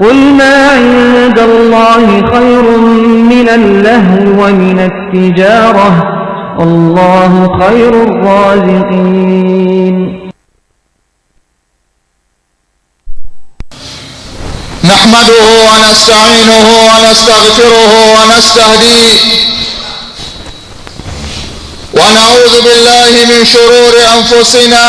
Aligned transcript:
قل 0.00 0.14
ما 0.14 0.68
عند 0.70 1.38
الله 1.38 2.06
خير 2.32 2.62
من 3.32 3.48
اللهو 3.48 4.44
ومن 4.44 4.78
التجارة. 4.90 5.90
الله 6.60 7.32
خير 7.60 7.92
الرازقين. 8.08 9.96
نحمده 14.84 15.46
ونستعينه 15.68 16.66
ونستغفره 16.88 17.92
ونستهديه. 18.16 19.18
ونعوذ 21.94 22.54
بالله 22.64 23.12
من 23.30 23.44
شرور 23.44 23.94
أنفسنا 24.16 24.86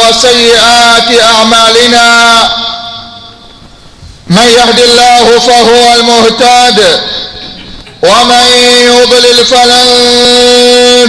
وسيئات 0.00 1.08
أعمالنا. 1.22 2.10
من 4.30 4.46
يهد 4.46 4.80
الله 4.80 5.38
فهو 5.38 5.94
المهتد 5.94 7.00
ومن 8.02 8.46
يضلل 8.80 9.46
فلن 9.46 9.86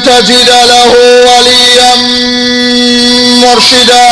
تجد 0.05 0.50
له 0.50 0.94
وليا 1.27 1.95
مرشدا. 3.45 4.11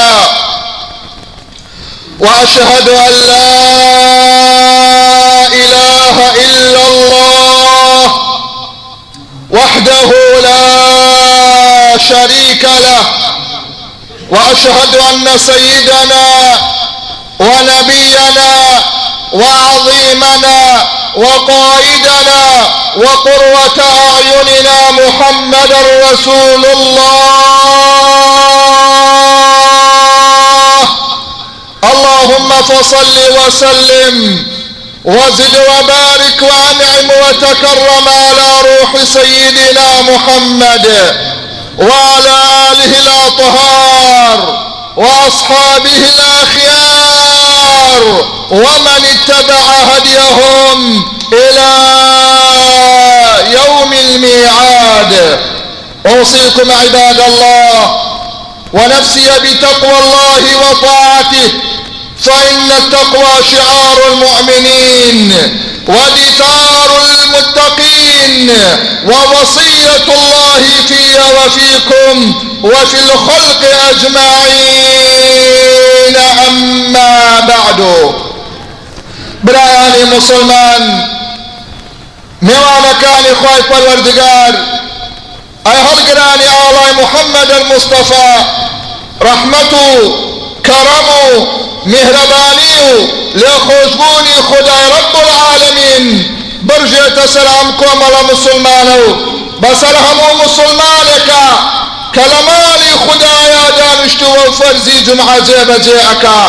وأشهد 2.20 2.90
أن 2.90 3.14
لا 3.28 3.48
إله 5.48 6.32
إلا 6.36 6.88
الله 6.88 8.06
وحده 9.52 10.40
لا 10.42 11.98
شريك 11.98 12.64
له. 12.64 13.04
وأشهد 14.30 14.96
أن 14.96 15.38
سيدنا 15.38 16.79
ونبينا 17.40 18.84
وعظيمنا 19.34 20.88
وقائدنا 21.16 22.70
وقروة 22.98 23.80
أعيننا 23.80 24.92
محمد 24.92 25.72
رسول 26.12 26.66
الله. 26.66 27.20
اللهم 31.84 32.50
فصل 32.62 33.18
وسلم 33.38 34.16
وزد 35.06 35.56
وبارك 35.58 36.42
وأنعم 36.42 37.10
وتكرم 37.22 38.08
على 38.08 38.48
روح 38.62 38.92
سيدنا 39.04 40.02
محمد 40.02 40.88
وعلى 41.78 42.36
آله 42.72 42.92
الأطهار 43.00 44.38
وأصحابه 44.98 45.98
الأخيار. 45.98 46.99
ومن 48.52 49.02
اتبع 49.06 49.64
هديهم 49.92 51.04
إلى 51.34 51.70
يوم 53.54 53.94
الميعاد. 53.94 55.40
أوصيكم 56.06 56.72
عباد 56.72 57.20
الله 57.20 58.02
ونفسي 58.74 59.30
بتقوى 59.44 59.98
الله 60.00 60.44
وطاعته 60.58 61.52
فإن 62.26 62.72
التقوى 62.78 63.34
شعار 63.52 63.98
المؤمنين 64.12 65.34
ودثار 65.88 66.90
المتقين. 67.02 68.09
ووصية 69.06 70.08
الله 70.08 70.64
في 70.88 71.04
وفيكم 71.38 72.16
وفي 72.64 73.00
الخلق 73.00 73.62
أجمعين. 73.90 75.00
أما 76.48 77.40
بعد. 77.48 77.80
برایانی 79.44 80.04
مسلمان 80.18 81.04
میوانەکانی 82.42 83.34
خی 83.42 83.62
پەروەردگار 83.70 84.54
ئەی 85.66 85.80
ئاڵای 86.56 86.94
محەممەد 87.02 87.50
المستەفا 87.60 88.32
ڕەحمەت 89.26 89.74
و 89.74 90.14
کەڕەم 90.68 91.08
و 91.24 91.46
میهرەبانی 91.86 92.76
و 92.88 92.92
لێخۆشببوونی 93.40 94.38
خدای 94.50 94.86
ڕب 94.94 95.16
العالمین 95.24 96.39
برژێتە 96.68 97.26
سەرام 97.34 97.68
کۆمەڵە 97.80 98.22
مسلمانە 98.32 98.96
و 99.04 99.08
بەسەر 99.62 99.96
هەموو 100.06 100.40
مسلمانێکە 100.44 101.48
کە 102.16 102.24
لە 102.32 102.40
ماڵی 102.48 102.94
خدایە 103.04 103.64
دانیشتووە 103.80 104.42
و 104.48 104.52
فەرزی 104.60 104.98
جمعە 105.08 105.38
جێبەجێ 105.48 106.00
ئەکا 106.10 106.42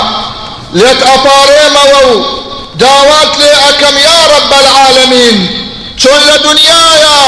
داوات 2.80 3.32
لێ 3.40 3.52
ئەەکەم 3.64 3.96
یا 4.08 4.20
رب 4.34 4.52
العالمین 4.62 5.36
چۆن 6.00 6.20
لە 6.28 6.36
دنیاە 6.46 7.20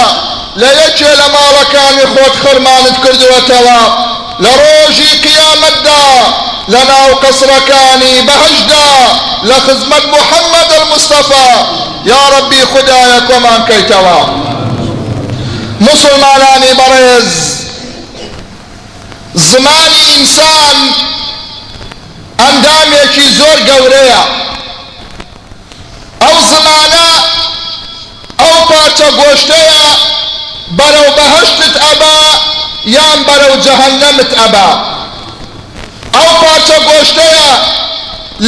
لە 0.61 0.71
یەکێ 0.83 1.13
لە 1.21 1.27
ماڵەکانی 1.35 2.07
خۆت 2.13 2.35
خەرمانت 2.43 2.97
کردوەتەوە 3.05 3.83
لە 4.45 4.53
ڕۆژی 4.63 5.13
قیامەتدا 5.25 6.07
قەسرەکانی 7.23 8.23
بەهشدا 8.29 8.89
لە 9.49 9.59
خزمەت 9.67 10.05
محەممەد 10.15 10.71
المستەفا 10.81 11.49
یا 12.05 12.23
ربی 12.39 12.63
خدایە 12.73 13.21
کۆمان 13.29 13.61
کەیتەوە 13.69 14.21
مسلمانانی 15.81 16.73
بەڕێز 16.81 17.31
زمانی 19.35 20.03
ئینسان 20.11 20.77
ئەندامێکی 22.43 23.27
زۆر 23.39 23.59
گەورەیە 23.69 24.23
ئەو 26.23 26.37
زمانە 26.53 27.09
ئەو 28.41 28.57
پارچە 28.71 29.09
گۆشتەیە 29.19 29.83
بەرەو 30.79 31.09
بەهشتت 31.17 31.75
ئەبا 31.85 32.19
یان 32.97 33.19
بەرەو 33.29 33.55
جەهەنەمت 33.65 34.31
ئەبا 34.41 34.92
ئەو 36.23 36.35
پارچە 36.43 36.79
گۆشتەیە 36.89 37.51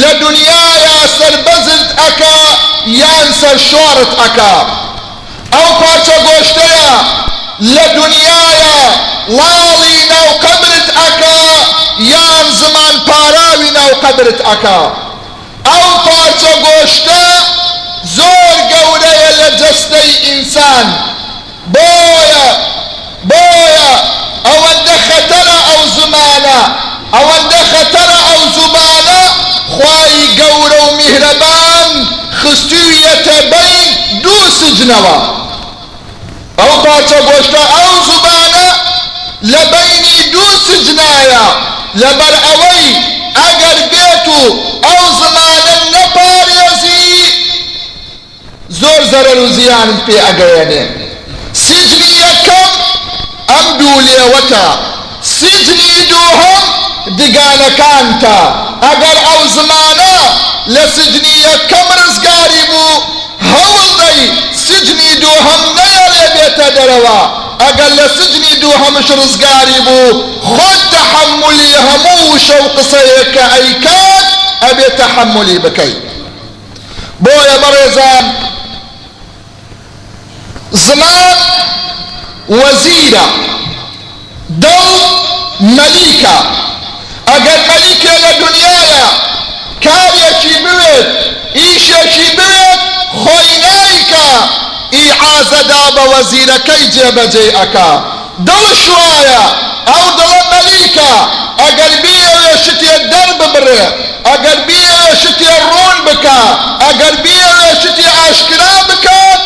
لە 0.01 0.11
دنیاە 0.23 0.97
سەربەزت 1.17 1.87
ئەکا 2.01 2.39
یان 3.01 3.27
سەر 3.41 3.57
شۆڕت 3.69 4.11
ئەکا. 4.21 4.55
ئەو 5.55 5.69
پارچە 5.81 6.17
گۆشتەیە 6.27 6.91
لە 7.75 7.85
دنیاە 7.97 8.77
لاڵی 9.37 9.97
ناو 10.11 10.29
قەبرت 10.43 10.87
ئەکا 10.99 11.39
یان 12.13 12.45
زمان 12.61 12.95
پاراوی 13.07 13.69
ناو 13.77 13.91
قەبرت 14.03 14.39
ئەکا. 14.47 14.81
ئەو 15.69 15.89
پارچە 16.05 16.53
گۆشتە 16.65 17.23
زۆر 18.17 18.55
گەورەیە 18.71 19.31
لە 19.39 19.49
جەستەی 19.59 20.11
ئینسان. 20.25 20.87
بۆیە 21.73 22.47
بۆیە 23.29 23.91
ئەوەندە 24.47 24.95
خەتەرە 25.07 25.57
ئەو 25.67 25.81
زمانە 25.97 26.61
ئەوەندە 27.15 27.61
خەتەرە 27.71 28.19
ئەو 28.29 28.41
زمانە 28.57 29.21
خوای 29.73 30.15
گەورە 30.39 30.79
و 30.87 30.95
میهرەبان 30.99 31.91
خستوویەتە 32.39 33.37
بین 33.51 33.89
دوو 34.23 34.45
سجنەوە. 34.59 35.17
ئەو 36.59 36.73
پارچە 36.83 37.19
گۆشتە 37.29 37.61
ئەو 37.75 37.93
زمانە 38.09 38.67
لە 39.51 39.61
بینی 39.73 40.19
دوو 40.33 40.51
سجنایە. 40.67 41.45
لەبەر 42.01 42.33
ئەوەی 42.45 42.87
ئەگەر 43.39 43.77
بێت 43.91 44.25
و 44.37 44.41
ئەو 44.85 45.03
زمانە 45.21 45.75
نەپارێزی 45.93 47.13
زۆر 48.79 49.01
زەرەر 49.11 49.37
و 49.43 49.47
زیانت 49.57 49.99
پێ 50.07 50.17
ئەگەیەنێ. 50.25 50.83
سجنی 51.65 52.11
یەکەم 52.25 52.71
ئەم 53.51 53.67
دوو 53.79 53.97
لێوەتە 54.07 54.65
سجنی 55.39 55.93
دووهەم 56.11 56.84
دگانەکانتە 57.19 58.37
ئەگەر 58.85 59.17
ئەو 59.27 59.41
زمانە 59.57 60.15
لە 60.73 60.83
سجنی 60.95 61.35
یەکەم 61.47 61.87
ڕزگاری 62.01 62.63
بوو 62.69 63.03
هەوڵ 63.51 63.87
دەی 64.01 64.21
سجنی 64.67 65.11
دووهەم 65.21 65.61
نەیەڵێ 65.77 66.25
بێتە 66.35 66.67
دەرەوە 66.77 67.19
ئەگەر 67.63 67.91
لە 67.99 68.07
سجنی 68.17 68.53
دووهەمش 68.61 69.07
ڕزگاری 69.19 69.79
بوو 69.87 70.23
خۆت 70.51 70.81
تەحملی 70.93 71.73
هەموو 71.87 72.39
شەو 72.47 72.63
قسەیە 72.77 73.23
کە 73.33 73.43
ئەیکات 73.53 74.27
ئەبێ 74.63 74.87
تەحملی 74.99 75.59
بکەیت 75.65 76.01
بۆیە 77.23 77.55
بەڕێزان 77.63 78.25
زمان 80.87 81.37
وەزیرە 82.59 83.27
دڵ 84.63 84.85
مەلیکێ 87.69 88.15
لە 88.23 88.31
دنیاە 88.41 89.07
کارێکی 89.85 90.55
بوێت 90.63 91.07
ئیشێکی 91.59 92.29
بوێت 92.37 92.81
خۆی 93.21 93.51
نایکە 93.63 94.29
ئیعازەدا 94.95 95.83
بە 95.95 96.03
وەزیرەکەی 96.11 96.83
جێبەجێ 96.93 97.45
ئەکا 97.57 97.91
دڵ 98.47 98.65
شوایە 98.83 99.43
ئەو 99.89 100.05
دڵە 100.17 100.41
مەلیکە 100.53 101.13
ئەگەر 101.61 101.93
بیەوێ 102.03 102.53
شتێ 102.65 102.93
دەر 103.11 103.29
ببڕێ 103.39 103.83
ئەگەر 104.29 104.59
بیەوێ 104.67 105.11
شتێ 105.23 105.51
ڕوون 105.69 105.97
بکە 106.07 106.41
ئەگەر 106.83 107.15
بیەوێ 107.23 107.69
شتێ 107.81 108.07
ئاشکرا 108.17 108.75
بکات 108.89 109.41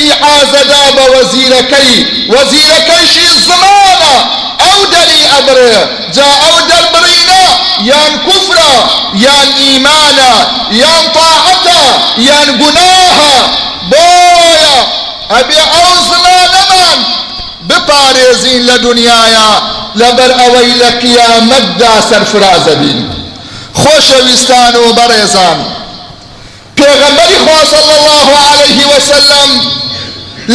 ئیعازەدا 0.00 0.84
بە 0.96 1.04
وەزیرەکەی 1.14 1.94
وەزیرەکەیشی 2.34 3.28
زمانە 3.48 4.14
ئەو 4.62 4.80
دەری 4.94 5.22
ئەبرێ 5.32 5.76
جا 6.16 6.28
ئەو 6.42 6.56
دەربڕینە 6.70 7.44
یان 7.90 8.12
کوفرە 8.26 8.74
یان 9.26 9.48
ئیمانە 9.62 10.34
یان 10.82 11.04
تاعەتە 11.16 11.82
یان 12.28 12.48
گوناهە 12.60 13.36
بۆیە 13.90 14.76
ئەبێ 15.32 15.60
ئەو 15.74 15.90
زمانەمان 16.10 16.98
بپارێزین 17.68 18.62
لە 18.68 18.76
دنیاە 18.86 19.50
لەبەر 20.00 20.30
ئەوەی 20.40 20.72
لە 20.80 20.90
قیامەتدا 21.02 21.94
سەرفرازە 22.10 22.74
بین 22.80 22.98
خۆشەویستان 23.80 24.74
و 24.82 24.86
بەڕێزان 24.98 25.58
پێغەمبەری 26.78 27.38
خوا 27.44 27.60
صلی 27.74 27.94
الله 27.98 28.28
عليه 28.50 28.80
وسلم 28.92 29.50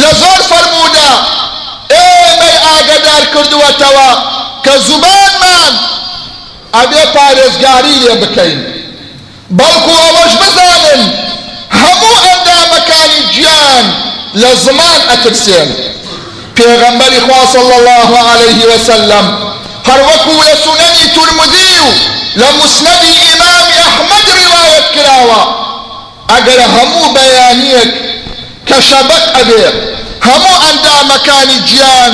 لە 0.00 0.10
زۆر 0.20 0.40
فەرموودە 0.50 1.10
ئێمەی 1.92 2.56
ئاگدار 2.66 3.24
کردووەتەوە 3.34 4.10
کە 4.64 4.74
زوبانمان 4.86 5.72
ئەبێ 6.76 7.02
پارێزگاری 7.14 7.96
لێ 8.02 8.14
بکەین 8.22 8.60
بەڵکو 9.58 9.92
ئەوەش 10.04 10.32
بزانن 10.42 11.02
هەموو 11.80 12.22
ئەندامەکانی 12.26 13.22
گیان 13.34 13.86
لە 14.42 14.50
زمان 14.64 15.00
ئەترسێن 15.10 15.68
پێغەمبەری 16.56 17.20
خوا 17.26 17.40
صلی 17.54 17.74
الله 17.80 18.10
عليه 18.30 18.60
وسلم 18.70 19.26
هەر 19.88 20.00
وەکو 20.08 20.34
لە 20.48 20.54
سونەنی 20.64 21.06
تورمدی 21.14 21.74
و 21.84 21.88
لە 22.40 22.48
مسنەدی 22.58 23.12
ئیمامی 23.24 23.76
ئەحمەد 23.84 24.26
ڕیوایەت 24.38 24.86
کراوە 24.94 25.42
کە 28.72 28.80
شەبەک 28.90 29.24
ئەبێ 29.36 29.64
هەموو 30.26 30.62
ئەندامەکانی 30.64 31.58
گیان 31.70 32.12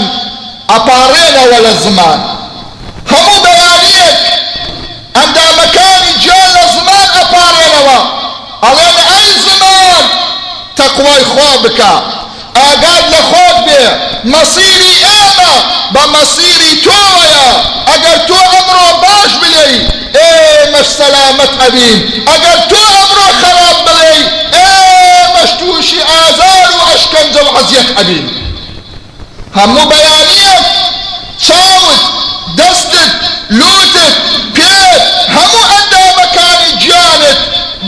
ئەپارێنەوە 0.72 1.58
لە 1.66 1.72
زمان 1.84 2.20
هەموو 3.12 3.43
بەیانیەک 3.44 4.19
ئەندامەکانی 5.16 6.12
گیان 6.22 6.49
لە 6.56 6.64
زمان 6.76 7.06
ئەپارێنەوە 7.16 7.99
ئەڵێن 8.64 8.96
ئەی 9.10 9.28
زمان 9.46 10.05
تەقوای 10.78 11.25
خوا 11.32 11.52
بکە 11.64 11.94
ئاگاد 12.58 13.05
لە 13.12 13.20
خۆت 13.31 13.58
بێ 13.66 13.84
مەسیری 14.34 14.94
ئێمە 15.06 15.55
بە 15.94 16.02
مەسیری 16.14 16.72
تۆیە 16.87 17.49
ئەگەر 17.88 18.19
تۆ 18.28 18.40
ئەمڕۆ 18.55 18.88
باش 19.02 19.32
بلێی 19.43 19.76
ئێمەش 20.19 20.88
سەلامەت 20.99 21.52
ئەبین 21.60 21.99
ئەگەر 22.31 22.58
تۆ 22.70 22.82
ئەمڕۆ 22.96 23.28
خەراب 23.40 23.78
بڵێی 23.87 24.22
ئێمەش 24.56 24.98
تووشی 25.58 26.00
ئازار 26.10 26.69
و 26.78 26.81
ئەشکەنجە 26.88 27.43
و 27.46 27.50
عەزیەت 27.58 27.88
ئەبین 27.96 28.26
هەموو 29.58 29.84
بەیانیەک 29.90 30.66
چاوت 31.46 32.00
دەستت 32.58 33.12
لوتت 33.58 34.14
پێت 34.56 35.02
هەموو 35.37 35.62
ئەندامەکانی 35.72 36.72
گیانت 36.82 37.38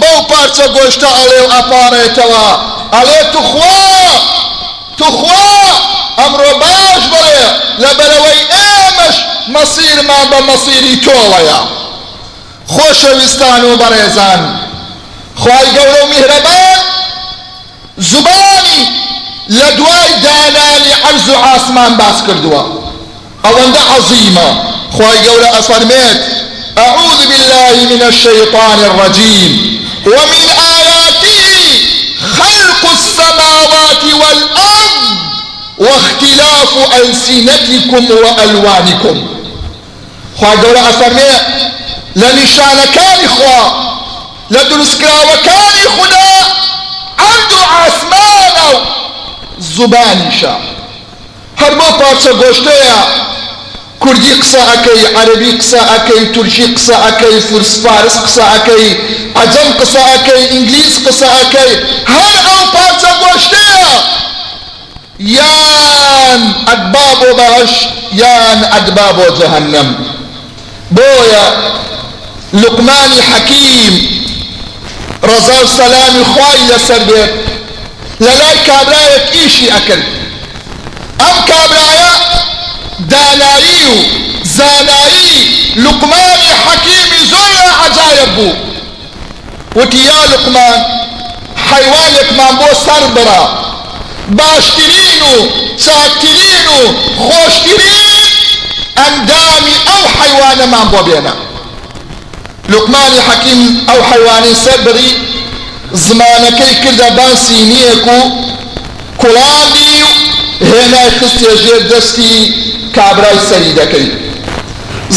بەو 0.01 0.19
پارچە 0.31 0.67
گۆشتە 0.77 1.09
ئەڵێ 1.19 1.41
و 1.45 1.53
ئەپارێتەوە 1.55 2.47
ئەڵێ 2.95 3.21
توخوا 3.33 3.81
توخوا 4.99 5.51
ئەمڕۆ 6.19 6.53
باش 6.63 7.03
بڵێ 7.13 7.45
لەبەرەوەی 7.83 8.41
ئێمەش 8.55 9.17
مەسیرمان 9.55 10.27
بە 10.33 10.39
مەسیری 10.49 10.95
تۆڵەیە 11.05 11.61
خۆشەویستان 12.75 13.63
و 13.69 13.79
بەڕێزان 13.81 14.41
خوای 15.41 15.69
گەورە 15.77 16.01
و 16.05 16.11
میهرەبان 16.13 16.81
زبانی 18.01 18.83
لە 19.51 19.69
دوای 19.77 20.13
دانانی 20.23 20.93
عەرز 21.05 21.29
و 21.29 21.97
باس 21.99 22.19
کردووە. 22.27 22.63
ئەوەندە 23.45 23.83
عەزیمە 23.93 24.49
خوای 24.95 25.19
گەورە 25.27 25.49
ئەفەرمێت 25.57 26.21
أعوذ 26.79 27.21
بالله 27.31 27.77
من 27.93 28.03
الشيطان 28.03 28.79
الرجيم 28.91 29.53
ومن 30.07 30.45
آياته 30.79 31.43
خلق 32.39 32.83
السماوات 32.99 34.05
والأرض 34.21 35.05
واختلاف 35.79 36.73
ألسنتكم 37.01 38.05
وألوانكم. 38.11 39.27
دولة 40.63 40.89
أفرمي 40.91 41.33
لنشان 42.17 42.79
كان 42.95 43.25
إخوة 43.25 43.91
لدرسكرا 44.51 45.23
وكان 45.23 45.77
خدا 45.99 46.50
عرض 47.23 47.53
عاسمان 47.75 48.55
أو 48.67 48.81
زباني 49.61 50.31
شا 50.41 50.55
هربو 51.61 51.89
پارچە 52.01 52.33
گۆشتەیە 52.41 53.01
کوردی 54.01 54.35
قسە 54.41 54.61
ئەەکەی 54.71 55.03
عەربی 55.19 55.53
قسە 55.61 55.81
ئەەکەی 55.91 56.25
تورکی 56.35 56.67
قسە 56.77 56.97
ئەەکەی 57.05 57.41
فورس 57.49 57.73
فارس 57.85 58.17
قسە 58.25 58.45
ئەەکەی 58.53 58.87
عەجەم 59.41 59.69
قسە 59.81 60.01
ئەەکەی 60.11 60.43
ئینگلیس 60.53 60.95
قسە 61.07 61.29
ئەەکەی 61.37 61.73
هەر 62.15 62.35
ئەو 62.49 62.63
پارچە 62.75 63.11
گۆشتەیە 63.23 63.93
یان 65.39 66.43
ئەدبا 66.69 67.09
بۆ 67.21 67.31
بەهەش 67.39 67.73
یان 68.23 68.61
ئەدبا 68.73 69.09
بۆ 69.17 69.27
جەهەنەم 69.39 69.89
بۆیە 70.97 71.47
لقمانی 72.63 73.21
حەکیم 73.31 73.95
ڕەزا 75.29 75.57
و 75.65 75.67
سەلامی 75.79 76.25
خوای 76.33 76.61
لەسەر 76.71 77.03
بێت 77.09 77.33
لە 78.25 78.33
لای 78.41 78.59
کابرایەک 78.69 79.25
ئیشی 79.37 79.67
ئەکرد 79.75 80.07
ئەم 81.21 81.37
کابرایە 81.51 82.13
دانایی 83.11 83.85
و 83.93 83.97
زانایی 84.57 85.39
لقمانی 85.77 86.51
حەکیمی 86.65 87.23
زۆر 87.33 87.57
عەجایب 87.83 88.31
بوو 88.37 88.53
وتی 89.77 89.99
یا 89.99 90.25
لقمان 90.33 90.79
حیوانێکمان 91.71 92.55
بۆ 92.61 92.71
سەر 92.85 93.05
بڕە 93.15 93.43
باشترین 94.39 95.23
و 95.33 95.37
چاکترین 95.85 96.67
و 96.77 96.81
خۆشترین 97.25 97.99
ئەندامی 98.99 99.77
ئەو 99.89 100.03
حیوانەمان 100.19 100.87
بۆ 100.93 101.01
بێنە 101.07 101.50
لقمانی 102.73 103.21
حەکیم 103.29 103.61
ئەو 103.89 104.01
حیوانی 104.11 104.55
سەر 104.65 104.79
بڕی 104.87 105.11
زمانەکەی 106.07 106.75
کردە 106.83 107.09
باسی 107.19 107.61
نیەک 107.71 108.07
و 108.17 108.21
کوڵاندی 109.21 109.95
و 110.09 110.11
هێنای 110.71 111.11
ژێر 111.63 111.83
دەستی 111.93 112.35
کابرای 112.97 113.39
سەری 113.49 113.73
دەکەی 113.81 114.09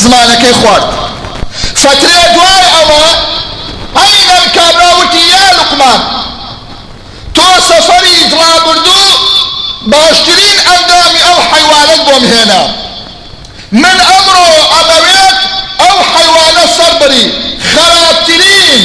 زمانەکەی 0.02 0.54
خوارد. 0.62 0.88
فترێ 1.82 2.24
دوای 2.36 2.66
ئەوە 2.76 3.04
ئەینەم 3.98 4.46
کابراوتی 4.58 5.24
یا 5.34 5.46
لقمان؟ 5.58 6.02
تۆ 7.36 7.48
سەفەری 7.70 8.18
ڕابردوو 8.40 9.10
باشترین 9.94 10.58
ئەندامی 10.68 11.22
ئەو 11.28 11.40
حیوانت 11.52 12.02
بۆم 12.08 12.24
هێنا 12.32 12.64
من 13.72 13.98
ئەمڕۆ 14.10 14.48
ئەمەوێت 14.74 15.53
ئەو 15.84 15.98
حیوانە 16.14 16.66
سەر 16.78 16.94
بری 17.02 17.26
خراپترین 17.72 18.82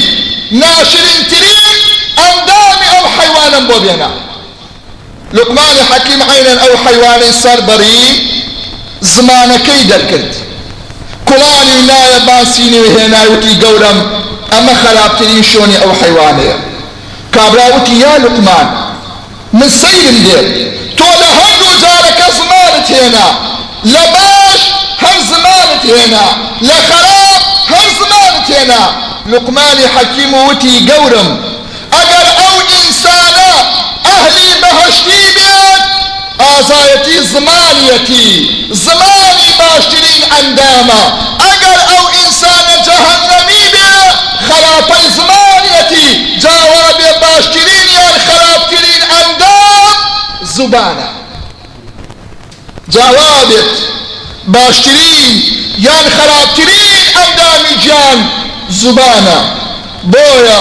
ناشرینترین 0.63 1.77
ئەندامی 2.21 2.89
ئەو 2.95 3.05
حیوانم 3.17 3.65
بۆ 3.69 3.77
بێنە 3.85 4.11
لقمانی 5.33 5.83
حەکیم 5.91 6.21
عینەن 6.31 6.59
ئەو 6.65 6.75
حیوانی 6.85 7.33
سەر 7.43 7.61
بەری 7.69 8.05
زمانەکەی 9.15 9.83
دەرکرد 9.91 10.33
کوڵانی 11.29 11.79
نایە 11.91 12.21
باسینی 12.29 12.79
و 12.85 12.89
هێناوتی 12.97 13.55
گەورم 13.63 13.99
ئەمە 14.53 14.75
خراپترین 14.83 15.43
شۆنی 15.51 15.79
ئەو 15.83 15.93
حیوانەیە 16.01 16.57
کابراوتی 17.35 17.95
یا 18.05 18.15
لقمان 18.25 18.69
من 19.59 19.69
سەیرم 19.83 20.19
دێ 20.27 20.41
تۆ 20.99 21.09
لە 21.21 21.29
هەردوو 21.39 21.73
جارەکە 21.83 22.27
زمانت 22.39 22.87
هێنا 22.97 23.29
لە 23.93 24.03
هەر 25.03 25.19
زمانت 25.33 25.83
هێنا 25.93 26.27
لە 26.69 26.79
خراپ 26.89 27.43
هەر 27.73 27.87
زمانت 28.01 28.47
هێنا 28.55 28.85
لقمانی 29.33 29.87
حەکیم 29.95 30.33
وتی 30.49 30.75
گەورم 30.89 31.31
ئەگەر 31.95 32.27
ئەو 32.41 32.57
ئینسانە 32.73 33.53
ئەهلی 34.07 34.51
بەهشتی 34.63 35.25
بێت 35.37 35.83
ئازایەتی 36.43 37.19
زمانیەتی 37.33 38.31
زمانی 38.87 39.51
باشترین 39.61 40.23
ئەندامە 40.33 41.03
ئەگەر 41.45 41.81
ئەو 41.91 42.05
ئینسانە 42.17 42.77
جەهەنەمی 42.87 43.65
بێ 43.75 43.93
خراپەی 44.47 45.07
زمانیەتی 45.19 46.09
جاوابێ 46.43 47.11
باشترین 47.23 47.87
یان 47.99 48.17
خراپترین 48.27 49.03
ئەندام 49.13 49.95
زوبانە 50.55 51.09
جاوابێت 52.95 53.88
باشترین 54.49 55.43
یان 55.79 56.07
خراپترین 56.17 57.05
ئەندامی 57.19 57.75
گیان 57.85 58.19
زوبانە 58.81 59.39
بۆیە 60.13 60.59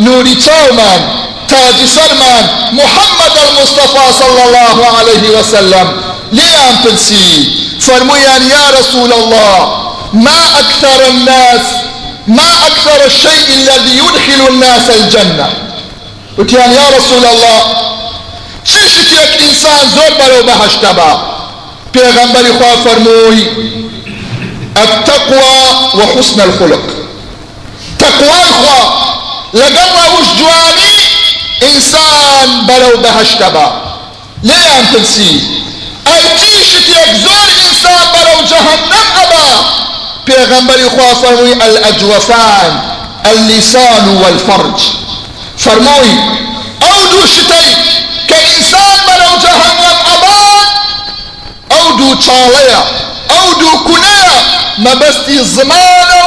نوری 0.00 0.34
چاومان 0.44 1.00
تاج 1.48 1.78
سرمان 1.96 2.44
محمد 2.72 3.34
المصطفى 3.46 4.06
صلى 4.20 4.42
الله 4.46 4.76
عليه 4.98 5.38
وسلم. 5.38 5.86
ليان 6.32 6.74
تنسي 6.84 7.52
فرميان 7.80 8.42
يا 8.50 8.80
رسول 8.80 9.12
الله 9.12 9.58
ما 10.12 10.40
أكثر 10.58 11.08
الناس 11.08 11.60
ما 12.26 12.50
أكثر 12.66 13.06
الشيء 13.06 13.48
الذي 13.54 13.98
يدخل 13.98 14.40
الناس 14.48 14.90
الجنة. 14.90 15.48
وتيان 16.38 16.72
يا 16.72 16.86
رسول 16.98 17.24
الله 17.32 17.60
چشتك 18.64 19.42
إنسان 19.48 19.82
زور 19.94 20.12
بلو 20.18 20.42
بهشتبا 20.42 21.35
پیغمبر 21.96 22.44
خواه 22.58 22.76
فرموي 22.84 23.46
التقوى 24.76 25.54
وحسن 25.94 26.40
الخلق. 26.40 26.84
تقوى 27.98 28.38
الخواه 28.48 28.88
لقرى 29.54 30.04
وش 30.18 30.28
جواني 30.38 30.90
إنسان 31.62 32.66
بلو 32.68 32.96
بهشتبا 33.02 33.66
ليان 34.42 34.84
تنسي 34.92 35.40
أرجيشت 36.06 36.88
يكزور 36.88 37.48
إنسان 37.68 38.06
بلو 38.14 38.46
جهنم 38.50 39.06
أبا. 39.22 39.46
پیغمبر 40.26 40.88
خواه 40.88 41.14
فرموي 41.14 41.52
الأجوفان 41.52 42.80
اللسان 43.26 44.08
والفرج. 44.08 44.80
فرموي 45.58 46.14
أو 46.82 47.10
دو 47.10 47.26
شتي 47.26 47.76
كإنسان 48.28 48.96
بلو 49.06 49.30
جهنم 49.42 49.96
أبا 51.76 51.90
أو 51.90 51.96
دو 51.96 52.20
چاليا 52.20 52.82
أو 53.30 53.52
دو 53.60 53.78
كنيا 53.84 54.36
مبستي 54.78 55.44
زمانه 55.44 56.24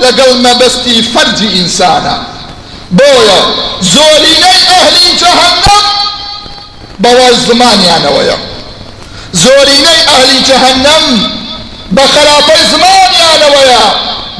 لقل 0.00 0.36
مبستي 0.42 1.02
فرج 1.02 1.42
إنسانا 1.42 2.32
بۆیە 2.98 3.40
زۆرینەی 3.94 4.58
ئەهلی 4.70 5.10
جەهەنەم 5.20 5.84
بەوای 7.02 7.34
زمانیانەوەیە. 7.48 8.38
زۆرینەی 9.42 10.00
ئەهلی 10.08 10.40
جەهەنەم 10.48 11.04
بە 11.96 12.04
خراپەی 12.12 12.62
زمانیانەوەیە. 12.72 13.84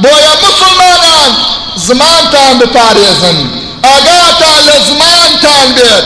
بۆیە 0.03 0.33
مسلمانان 0.43 1.31
زمانتان 1.87 2.53
بپارێزن. 2.61 3.37
ئاگاتان 3.85 4.59
لە 4.67 4.77
زمانتان 4.89 5.67
بێت. 5.75 6.05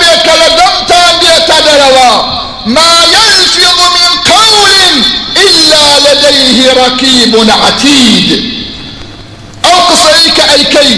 بێت 0.00 0.20
کە 0.26 0.34
لە 0.40 0.48
دەمتان 0.58 1.12
بێتە 1.22 1.58
دەرەوە 1.66 2.12
ما 2.66 2.94
يلفظ 3.16 3.78
من 3.96 4.10
قول 4.32 4.72
إلا 5.44 5.84
لديه 6.06 6.58
ركيب 6.82 7.34
عتيد. 7.62 8.28
ئەو 9.64 9.78
قسەی 9.88 10.30
کە 10.36 10.44
ئەیکەی 10.52 10.94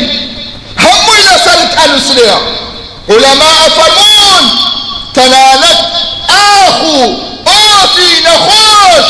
هەمووی 0.85 1.23
لەسەرت 1.29 1.73
ئەنووسرێ 1.81 2.33
علەما 3.13 3.55
فەرمون 3.77 4.45
تەنانەت 5.17 5.81
ئاخ 6.33 6.79
و 6.95 6.99
ئۆفی 7.49 8.15
نەخۆش 8.27 9.09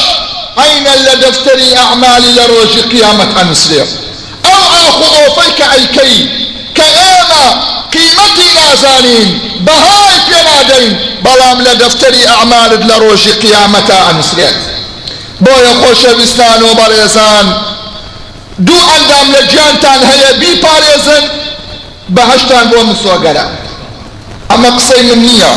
عینە 0.63 0.95
لە 1.07 1.15
دەفتەری 1.25 1.71
ئەعمالی 1.79 2.33
لە 2.39 2.45
ڕۆژی 2.53 2.83
قیامەت 2.93 3.31
ئەنووسرێ 3.37 3.83
ئەو 4.47 4.63
ئاخ 4.75 4.97
و 5.03 5.07
ئۆفەی 5.17 5.51
قیمەتی 7.95 8.49
نازانین 8.59 9.29
بەهای 9.67 10.19
پێ 10.29 10.41
نادەین 10.49 10.93
بەڵام 11.25 11.59
لە 11.67 11.73
دەفتەری 11.83 12.23
ئەعمالت 12.31 12.83
لە 12.91 12.97
ڕۆژی 13.05 13.35
قیامەتە 13.43 13.97
ئەنووسرێت. 14.07 14.59
بۆیە 15.45 15.73
خۆشەویستان 15.81 16.61
و 16.67 16.71
بەڕێزان 16.81 17.47
دوو 18.67 18.81
ئەندام 18.91 19.27
لە 19.35 19.41
گیانتان 19.53 20.01
هەیە 20.11 20.31
بیپارێزن 20.41 21.25
بەهشتان 22.17 22.65
بۆ 22.71 22.79
مسۆگەرە 22.91 23.47
ئەمە 24.51 24.71
قسەی 24.77 25.03
من 25.09 25.21
نییە. 25.27 25.55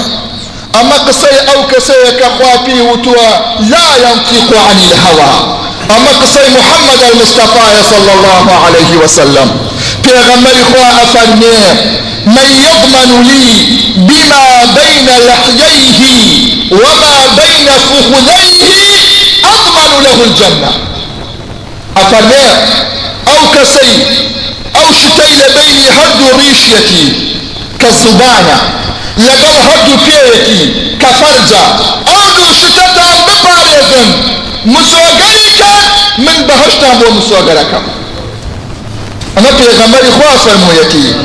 ئەمە 0.76 0.98
قسەی 1.08 1.38
ئەو 1.48 1.60
کەسەیە 1.72 2.12
کە 2.20 2.28
وتووە 2.90 3.30
لا 3.74 3.88
ينطق 4.06 4.50
عن 4.68 4.78
الهوى. 4.88 5.36
ئەمە 5.92 6.12
قسەی 6.22 6.48
محمد 6.58 7.02
المصطفى 7.12 7.68
صلى 7.92 8.12
الله 8.18 8.48
عليه 8.66 8.92
وسلم. 9.04 9.67
پێغەمبەری 10.08 10.64
خوا 10.70 10.88
ئەفەرمێ 11.00 11.60
من 12.36 12.50
يضمن 12.68 13.12
لي 13.30 13.48
بما 14.08 14.46
بين 14.78 15.08
لحييه 15.28 16.02
وما 16.72 17.16
بين 17.40 17.68
فخذيه 17.88 18.68
أضمن 19.54 19.92
له 20.06 20.18
الجنة. 20.28 20.72
أفرمي 21.98 22.48
أو 23.28 23.52
كسي 23.52 24.06
أو 24.76 24.86
شتي 25.02 25.30
لبيني 25.40 25.86
هردو 25.98 26.38
ريشيتي 26.38 27.14
كالزبانة 27.80 28.58
لقل 29.18 29.56
هردو 29.68 29.96
بيتي 30.06 30.74
كفرجة 31.02 31.64
أو 32.08 32.22
دو 32.38 32.46
شتتان 32.62 33.18
بباريزن 33.28 34.08
مسوغريك 34.66 35.62
من 36.18 36.48
بهشتان 36.48 37.00
بو 37.00 37.12
مسوغركم 37.20 37.97
أنا 39.38 39.50
بيغمبري 39.52 40.12
خواه 40.12 40.38
فرمويتي 40.46 41.16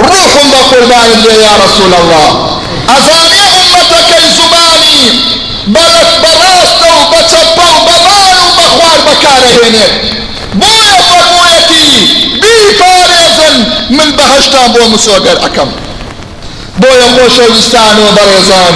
روح 0.00 0.32
بقربان 0.52 1.10
لي 1.22 1.34
يا 1.42 1.52
رسول 1.64 1.94
الله. 1.94 2.60
أزاني 2.88 3.40
أمتك 3.74 4.10
زباني 4.36 5.20
بلك 5.66 6.08
براستو 6.22 6.94
بچپو 7.12 7.68
ببانو 7.86 8.46
بخوار 8.58 8.98
بكارهينيت 9.06 10.14
بۆیە 10.60 10.98
فەرموویەتی 11.10 11.88
بیپارێزن 12.42 13.56
من 13.96 14.08
بەهشتان 14.18 14.68
بۆ 14.74 14.82
مسۆگەر 14.92 15.36
ئەەکەم 15.44 15.70
بۆیە 16.80 17.08
خۆشەویستان 17.14 17.96
و 18.02 18.06
بەڕێزان 18.16 18.74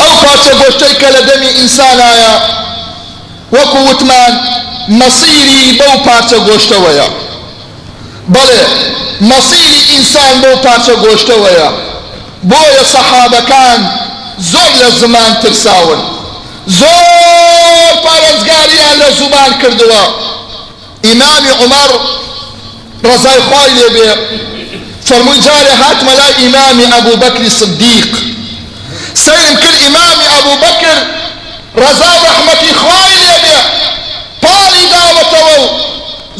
ئەو 0.00 0.12
پارچە 0.22 0.52
گۆشتەی 0.60 0.94
کە 1.00 1.08
لە 1.14 1.22
دەمی 1.28 1.50
ئینسانایە 1.58 2.34
وەکو 3.54 3.78
وتمان 3.88 4.32
مەسیری 5.00 5.62
بەو 5.80 5.94
پارچە 6.06 6.38
گۆشتەوەیە 6.48 7.08
بەڵێ 8.34 8.62
مەسیری 9.30 9.80
ئینسان 9.92 10.34
بەو 10.42 10.56
پارچە 10.64 10.94
گۆشتەوەیە. 11.04 11.68
بۆیە 12.50 12.84
سەحابەکان 12.92 13.80
زۆر 14.52 14.70
لە 14.80 14.88
زمان 15.00 15.32
ترساون. 15.42 16.00
زۆر 16.80 17.92
پارێزگاریان 18.04 18.94
لە 19.02 19.08
زوبان 19.18 19.52
کردووە. 19.62 20.04
ئیمامی 21.06 21.52
عمەر 21.62 21.90
ڕزای 23.08 23.40
خوای 23.46 23.70
لێبێ 23.78 24.10
فەرمووی 25.06 25.40
جارێ 25.46 25.74
هاتمە 25.82 26.12
لای 26.20 26.34
ئیمامی 26.42 26.86
ئەبوو 26.92 27.20
بەکری 27.22 27.50
صدیق. 27.60 28.10
سەیرم 29.24 29.56
کرد 29.62 29.78
ئیمامی 29.84 30.26
ئەبوو 30.32 30.60
بەکر 30.64 30.98
ڕزا 31.82 32.12
ڕەحمەتی 32.24 32.72
خوای 32.80 33.14
لێبێ 33.22 33.58
پاڵی 34.42 34.84
داوەتەوە 34.92 35.54
و 35.62 35.81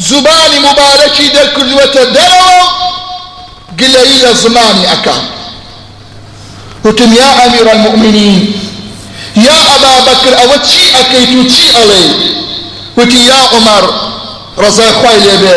زوبانی 0.09 0.59
مبارەکی 0.67 1.27
دەرکردووەتە 1.35 2.03
دەرەوە 2.15 2.61
گلەیی 3.79 4.19
لە 4.25 4.31
زمانی 4.43 4.85
ئەکا 4.91 5.17
وتم 6.85 7.13
یا 7.13 7.29
ئەمیر 7.39 7.67
المؤمنین 7.75 8.53
يا 9.35 9.57
أبا 9.75 9.93
بكر 10.11 10.33
أو 10.41 10.57
تشي 10.57 10.85
أكيت 10.99 11.51
تشي 11.51 11.77
علي 11.77 12.09
وتي 12.97 13.27
يا 13.27 13.39
عمر 13.53 13.83
رضا 14.57 14.91
خوي 14.91 15.17
لبي 15.19 15.55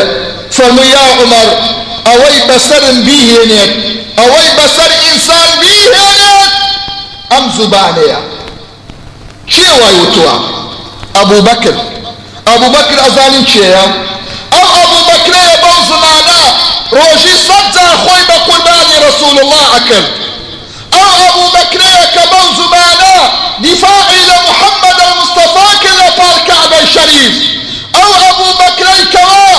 فرمو 0.51 0.83
يا 0.83 0.99
عمر 1.21 1.49
أوي 2.07 2.39
بسر 2.49 2.93
بيهنك 3.07 3.71
أوي 4.19 4.47
بسر 4.59 4.91
إنسان 5.13 5.49
بيهنك 5.61 6.53
أم 7.33 7.51
زبانيا 7.59 8.21
شي 9.49 9.61
واي 9.81 10.01
وتوا 10.01 10.33
ابو 11.17 11.41
بكر 11.41 11.75
ابو 12.47 12.69
بكر 12.69 12.97
ازانين 13.07 13.45
چیە 13.47 14.16
سەدجار 17.47 17.95
خۆی 18.05 18.23
بە 18.29 18.37
قوربانی 18.47 18.97
رسول 19.09 19.39
الله 19.39 19.67
کە 22.15 22.25
بەو 22.33 22.47
زمانە 22.59 23.17
دیفاعی 23.65 24.23
لە 24.31 24.37
محەممەد 24.49 24.99
المستەفا 25.09 25.69
کرد 25.83 25.99
لە 26.03 26.11
پاڵ 26.19 26.37
کەعبەی 26.49 26.87
شەریف 26.95 27.35
أو 28.03 28.11
أبو 28.31 28.49
بەکرەی 28.61 29.03
کەوا 29.15 29.51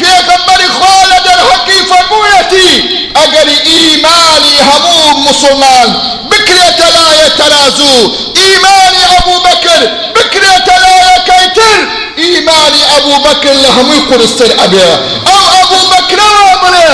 پێغەمبەری 0.00 0.68
خوا 0.76 0.96
لە 1.12 1.18
دەرهەقی 1.26 1.80
فەرموویەتی 1.90 2.72
ئەگەری 3.18 3.58
ئیمانی 3.70 4.56
هەموو 4.68 5.18
مسلمان 5.28 5.88
بکرێتە 6.30 6.88
لایە 6.96 7.28
تەرازوو 7.38 8.10
ئیمانی 8.40 9.02
ئەبوو 9.12 9.38
بەکر 9.46 9.80
بکرێتە 10.16 10.76
لایەکەی 10.84 11.46
تر 11.56 11.78
ئیمانی 12.22 12.82
ئەبوو 12.92 13.22
بەکر 13.26 13.54
لە 13.64 13.70
هەمووی 13.76 14.02
قورستر 14.08 14.50
ئەبێ 14.60 14.88
ئەو 15.28 15.42
ئەبوو 15.54 15.82
بەکرەوە 15.92 16.52
بڵێ 16.62 16.90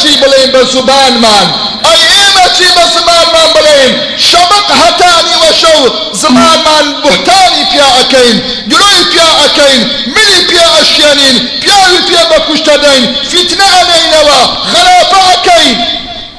چی 0.00 0.12
بڵێن 0.22 0.48
بە 0.54 0.62
زوبانمان 0.72 1.46
ئەی 1.86 2.00
ئێمە 2.12 2.46
چی 2.56 2.68
بە 2.76 2.84
زمانمان 2.96 3.48
بڵێن 3.56 3.90
شەمق 4.28 4.66
هەتانی 4.82 5.36
وەشە 5.42 5.72
و 5.80 5.84
زمانمان 6.22 6.86
بوهتانی 7.02 7.64
پیا 7.72 7.88
ئەەکەین 7.96 8.36
گرۆی 8.70 9.02
پیا 9.12 9.28
ئەەکەین 9.40 9.82
ملی 10.14 10.40
پیا 10.48 10.66
ئەشێنین 10.76 11.36
پیاوی 11.62 12.00
پێ 12.08 12.22
بە 12.30 12.38
کوشتە 12.46 12.76
دەین 12.84 13.04
فیتنە 13.30 13.68
ئەنەینەوە 13.76 14.40
خراپە 14.70 15.20
ئەەکەین 15.30 15.76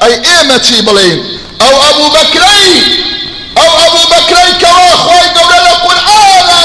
ئەی 0.01 0.15
ئێمە 0.27 0.58
چی 0.65 0.77
بڵێن 0.88 1.17
ئەو 1.62 1.74
ئەبوو 1.84 2.10
بەکرەی 2.15 2.74
ئەو 3.58 3.72
ئەبوو 3.79 4.10
بەکرەی 4.13 4.51
کەوا 4.62 4.91
خۆی 5.05 5.27
گەورە 5.36 5.60
لە 5.67 5.74
قورئانا 5.84 6.62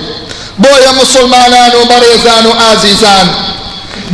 بۆیە 0.64 0.92
مسلمانان 1.02 1.72
و 1.76 1.84
بەڕێزان 1.92 2.46
و 2.46 2.54
ئازیزان 2.62 3.28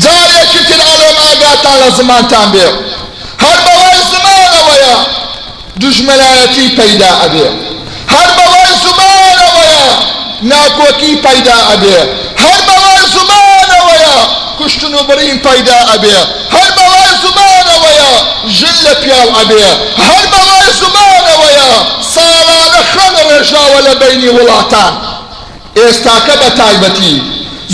جارێکی 0.03 0.61
تر 0.69 0.81
ئەڵێم 0.87 1.17
ئاگاتان 1.23 1.77
لە 1.83 1.89
زمانتان 1.97 2.51
بێ 2.51 2.67
هەر 3.43 3.57
بەوای 3.65 4.01
زمانەوەیە 4.13 4.95
دژمەلایەتی 5.81 6.67
پەیدا 6.79 7.11
ئەبێ 7.21 7.47
هەر 8.13 8.29
بەوای 8.37 8.73
زمانەوەیە 8.85 9.85
ناکۆکی 10.51 11.13
پەیدا 11.25 11.57
ئەبێ 11.69 11.99
هەر 12.43 12.59
بەوای 12.67 13.03
زمانەوەیە 13.15 14.15
کوشتن 14.57 14.93
و 14.93 15.03
برین 15.09 15.37
پەیدا 15.47 15.79
ئەبێ 15.91 16.17
هەر 16.55 16.69
بەوای 16.77 17.13
زمانەوەیە 17.23 18.11
ژن 18.57 18.75
لە 18.85 18.93
پیاو 19.01 19.29
ئەبێ 19.37 19.65
هەر 20.07 20.25
بەوای 20.33 20.69
زمانەوەیە 20.81 21.71
ساڵانە 22.13 22.44
خەن 22.44 22.44
ڕێژاوە 23.29 23.79
لە 23.87 23.93
بینی 24.01 24.29
وڵاتان. 24.37 24.93
ئێستاکە 25.79 26.35
بە 26.41 26.49
تایبەتی. 26.59 27.15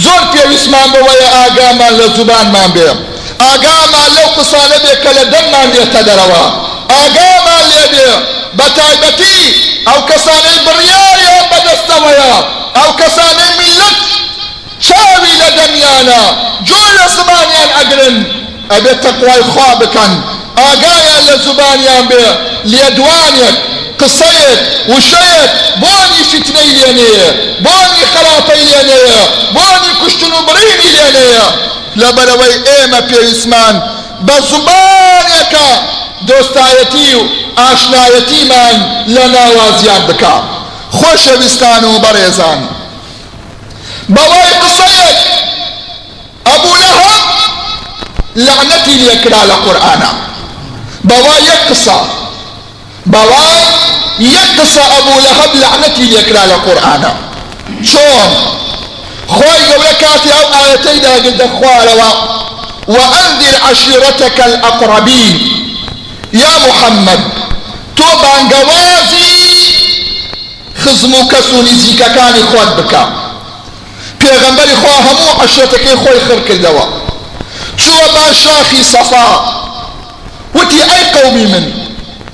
زۆر 0.04 0.24
پێویستمان 0.34 0.88
بەوەیە 0.94 1.28
ئاگامان 1.36 1.94
لە 2.00 2.08
زوبانمان 2.16 2.70
بێ 2.76 2.90
ئاگامان 3.44 4.10
لەو 4.18 4.28
قسانە 4.38 4.78
بێ 4.84 4.94
کە 5.04 5.12
لە 5.18 5.24
دەممان 5.34 5.68
بێتە 5.74 6.02
دەرەوە 6.08 6.44
ئاگامان 6.92 7.64
لێ 7.72 7.86
بێ 7.94 8.10
بە 8.58 8.68
تایبەتی. 8.78 9.40
ئەو 9.88 10.00
کەسانەی 10.10 10.60
بڕیاریان 10.66 11.46
بەدەستەوەیە. 11.52 12.34
ئەو 12.78 12.90
کەسانەی 13.00 13.52
میلەت 13.60 13.98
چاوی 14.86 15.34
لە 15.42 15.50
دەمیانە. 15.58 16.22
جۆ 16.68 16.82
لە 16.98 17.06
زمانیان 17.18 17.70
ئەگرن. 17.78 18.18
ئەبێت 18.72 19.00
تەقوای 19.06 19.42
خوا 19.52 19.72
قسەیەک 24.02 24.60
وشەیەک 24.92 25.52
بۆنی 25.82 26.24
فتنەی 26.32 26.70
لێنەیە 26.78 27.30
بۆنی 27.66 28.04
خراپەی 28.14 28.64
لێنەیە 28.70 29.22
بۆنی 29.56 29.92
کوشتن 30.02 30.32
و 30.38 30.42
بڕینی 30.48 30.90
لێنەیە 30.96 31.48
لەبەرەوەی 32.02 32.56
ئێمە 32.68 33.02
پێویستمان 33.10 33.76
بە 34.28 34.36
زوبانێکە 34.50 35.70
دۆستایەتی 36.28 37.14
و 37.20 37.22
ئاشنایەتیمان 37.60 38.78
لە 39.16 39.26
ناوازیان 39.36 40.04
بکە 40.10 40.36
خۆشەویستان 40.98 41.84
و 41.90 41.94
بەڕێزان 42.04 42.60
بەوای 44.16 44.54
قسەیەک 44.64 45.20
ئەبوو 46.48 46.76
لەهەب 46.84 47.24
لعنەتی 48.46 48.96
لێکرا 49.04 49.42
لە 49.52 49.56
قورئانە 49.64 50.12
بەوای 51.10 51.42
یەک 51.52 51.62
قسە 54.58 54.84
ئەبوو 54.94 55.20
لەهەب 55.26 55.52
لعنەتی 55.62 56.06
لێکرا 56.12 56.44
لە 56.52 56.58
قورئانە 56.66 57.12
چۆن 57.92 58.30
خۆی 59.36 59.62
گەورە 59.70 59.94
کاتی 60.02 60.30
ئەو 60.36 60.46
ئاەتەی 60.54 61.00
داگردە 61.06 61.48
خوارەوە 61.56 62.12
وأنذر 62.88 63.56
عشيرتك 63.70 64.38
الأقربين. 64.50 65.62
يا 66.34 66.54
محمد 66.68 67.20
تو 67.96 68.04
بانگوازی 68.04 69.32
خزم 70.76 71.14
و 71.14 71.30
کەس 71.32 71.54
و 71.54 71.62
نزیکەکانی 71.62 72.44
خۆت 72.52 72.72
بکە 72.78 73.04
پێغەمبەری 74.22 74.76
خوا 74.82 74.96
هەموو 75.08 75.40
عشرەتەکەی 75.44 75.96
خۆی 76.04 76.20
خڕ 76.28 76.40
کردەوە 76.48 76.86
چووە 77.78 78.08
بان 78.16 78.34
شاخی 78.44 78.84
سەفا 78.94 79.28
وتی 80.56 80.80
ئەی 80.90 81.04
قەومی 81.14 81.46
من؟ 81.54 81.81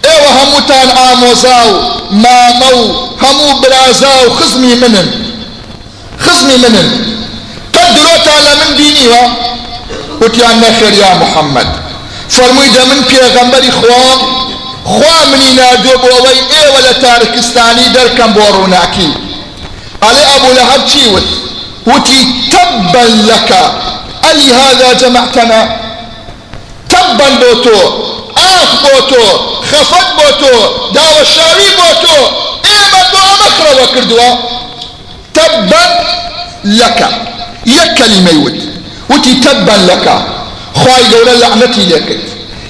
ئێوە 0.06 0.30
هەمووتان 0.38 0.88
ئامۆزا 0.98 1.60
و 1.70 1.74
مامە 2.24 2.70
و 2.80 2.84
هەموو 3.24 3.60
برازا 3.62 4.14
و 4.26 4.34
خزمی 4.38 4.76
منن. 4.82 5.08
خزمی 6.26 6.58
منن 6.64 7.08
درۆتان 7.96 8.42
لە 8.48 8.54
من 8.62 8.72
بینیوە 8.78 9.24
وتیان 10.22 10.56
نەخێر 10.64 10.94
یا 11.04 11.12
محەممەد 11.22 11.70
فەرمووی 12.36 12.70
دە 12.76 12.84
من 12.90 13.00
پێغەمبەری 13.10 13.72
خوا 13.80 14.06
خوا 14.92 15.18
منی 15.32 15.52
نردووە 15.60 15.96
بۆ 16.02 16.08
ئەوەی 16.16 16.40
ئێوە 16.54 16.80
لە 16.88 16.94
تارکستانی 17.06 17.88
دەرکەم 17.96 18.32
بۆ 18.36 18.44
ڕووناکی 18.56 19.10
ئەڵێ 20.04 20.24
ئەبوو 20.32 20.56
لە 20.58 20.64
هەر 20.72 20.82
چی 20.92 21.04
وت؟ 21.14 21.28
وتي 21.90 22.20
تبا 22.52 23.04
لك. 23.30 23.52
أي 24.30 24.54
هذا 24.60 24.94
جمعتنا؟ 25.02 25.62
تبا 26.90 27.28
بوتو 27.42 27.80
آخ 28.62 28.72
بوتو. 28.84 29.26
خفت 29.72 30.08
بوتو 30.18 30.56
داو 30.94 31.22
الشاوي 31.22 31.70
بوتو 31.80 32.18
إيما 32.66 33.02
دو 33.12 33.18
مخرى 33.42 33.84
وكردوا 33.84 34.36
تبا 35.34 35.84
لك 36.64 37.10
يك 37.66 37.94
كلمة 37.98 38.32
يود 38.32 38.58
وتي 39.10 39.34
تبا 39.34 39.72
لك 39.72 40.08
خواي 40.76 41.04
قولا 41.14 41.32
لعنتي 41.32 41.86
لك 41.86 42.20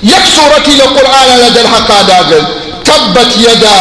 يك 0.04 0.26
سورتي 0.36 0.78
لقرآن 0.78 1.40
لدى 1.40 1.62
الحقا 1.62 2.02
تبت 2.86 3.38
يدا 3.38 3.78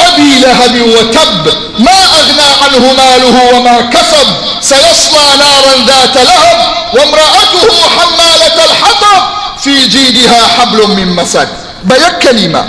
أبي 0.00 0.38
لهب 0.40 0.74
وتب 0.80 1.44
ما 1.78 1.98
أغنى 2.18 2.48
عنه 2.62 2.92
ماله 2.92 3.54
وما 3.54 3.80
كسب. 3.80 4.28
سيصلى 4.60 5.26
نارا 5.38 5.86
ذات 5.86 6.16
لهب 6.16 6.58
وامرأته 6.94 7.68
حمالة 7.96 8.64
الحطب. 8.64 9.22
في 9.60 9.86
جيدها 9.86 10.40
حبل 10.58 10.88
من 10.88 11.16
مسد. 11.16 11.65
بيك 11.88 12.18
كلمة 12.22 12.64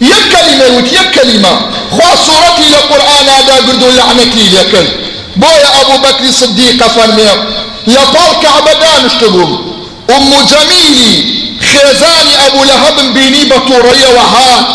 يك 0.00 0.24
كلمة 0.32 0.76
وت 0.76 0.92
يك 0.92 1.10
كلمة 1.20 1.54
خوا 1.90 2.16
صورتي 2.26 2.66
لقرآن 2.74 3.26
هذا 3.28 3.54
قرد 3.54 3.82
لعنتي 3.84 4.48
لكن 4.56 4.86
بويا 5.36 5.70
أبو 5.80 5.96
بكر 6.02 6.24
الصديق 6.24 6.86
فرمي 6.86 7.28
لطال 7.86 8.32
كعبة 8.42 8.72
دانشتبهم 8.72 9.74
أم 10.10 10.30
جميلي 10.46 11.34
خيزاني 11.72 12.46
أبو 12.46 12.64
لهب 12.64 13.14
بيني 13.14 13.44
بطورية 13.44 14.08
وهات 14.16 14.66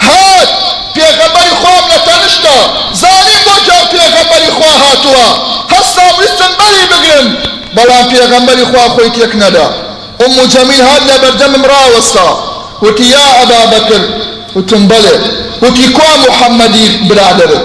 هات 0.00 0.48
پێغەمبەری 0.98 1.54
خۆم 1.62 1.84
لە 1.92 1.98
تەنشتە 2.06 2.56
زانیم 3.00 3.40
بۆ 3.46 3.54
جا 3.66 3.78
پێغەمبەری 3.92 4.50
خوا 4.56 4.72
هاتووە 4.82 5.28
هەستا 5.72 6.06
ویستن 6.18 6.52
بەری 6.60 6.84
بگرن. 6.92 7.28
بەڵام 7.76 8.04
پێغەمبەری 8.12 8.64
خوا 8.70 8.84
خۆی 8.94 9.10
تێک 9.16 9.32
نەدا 9.42 9.66
ئوم 10.20 10.36
جەمیل 10.52 10.82
هات 10.88 11.02
وتی 12.82 13.04
یا 13.04 13.24
ئەبا 13.38 13.60
بەکر 13.72 14.02
وتم 14.56 14.82
بەڵێ 14.90 15.16
وتی 15.62 15.86
کوا 15.96 16.12
محەممەدی 16.24 16.86
برادرت 17.08 17.62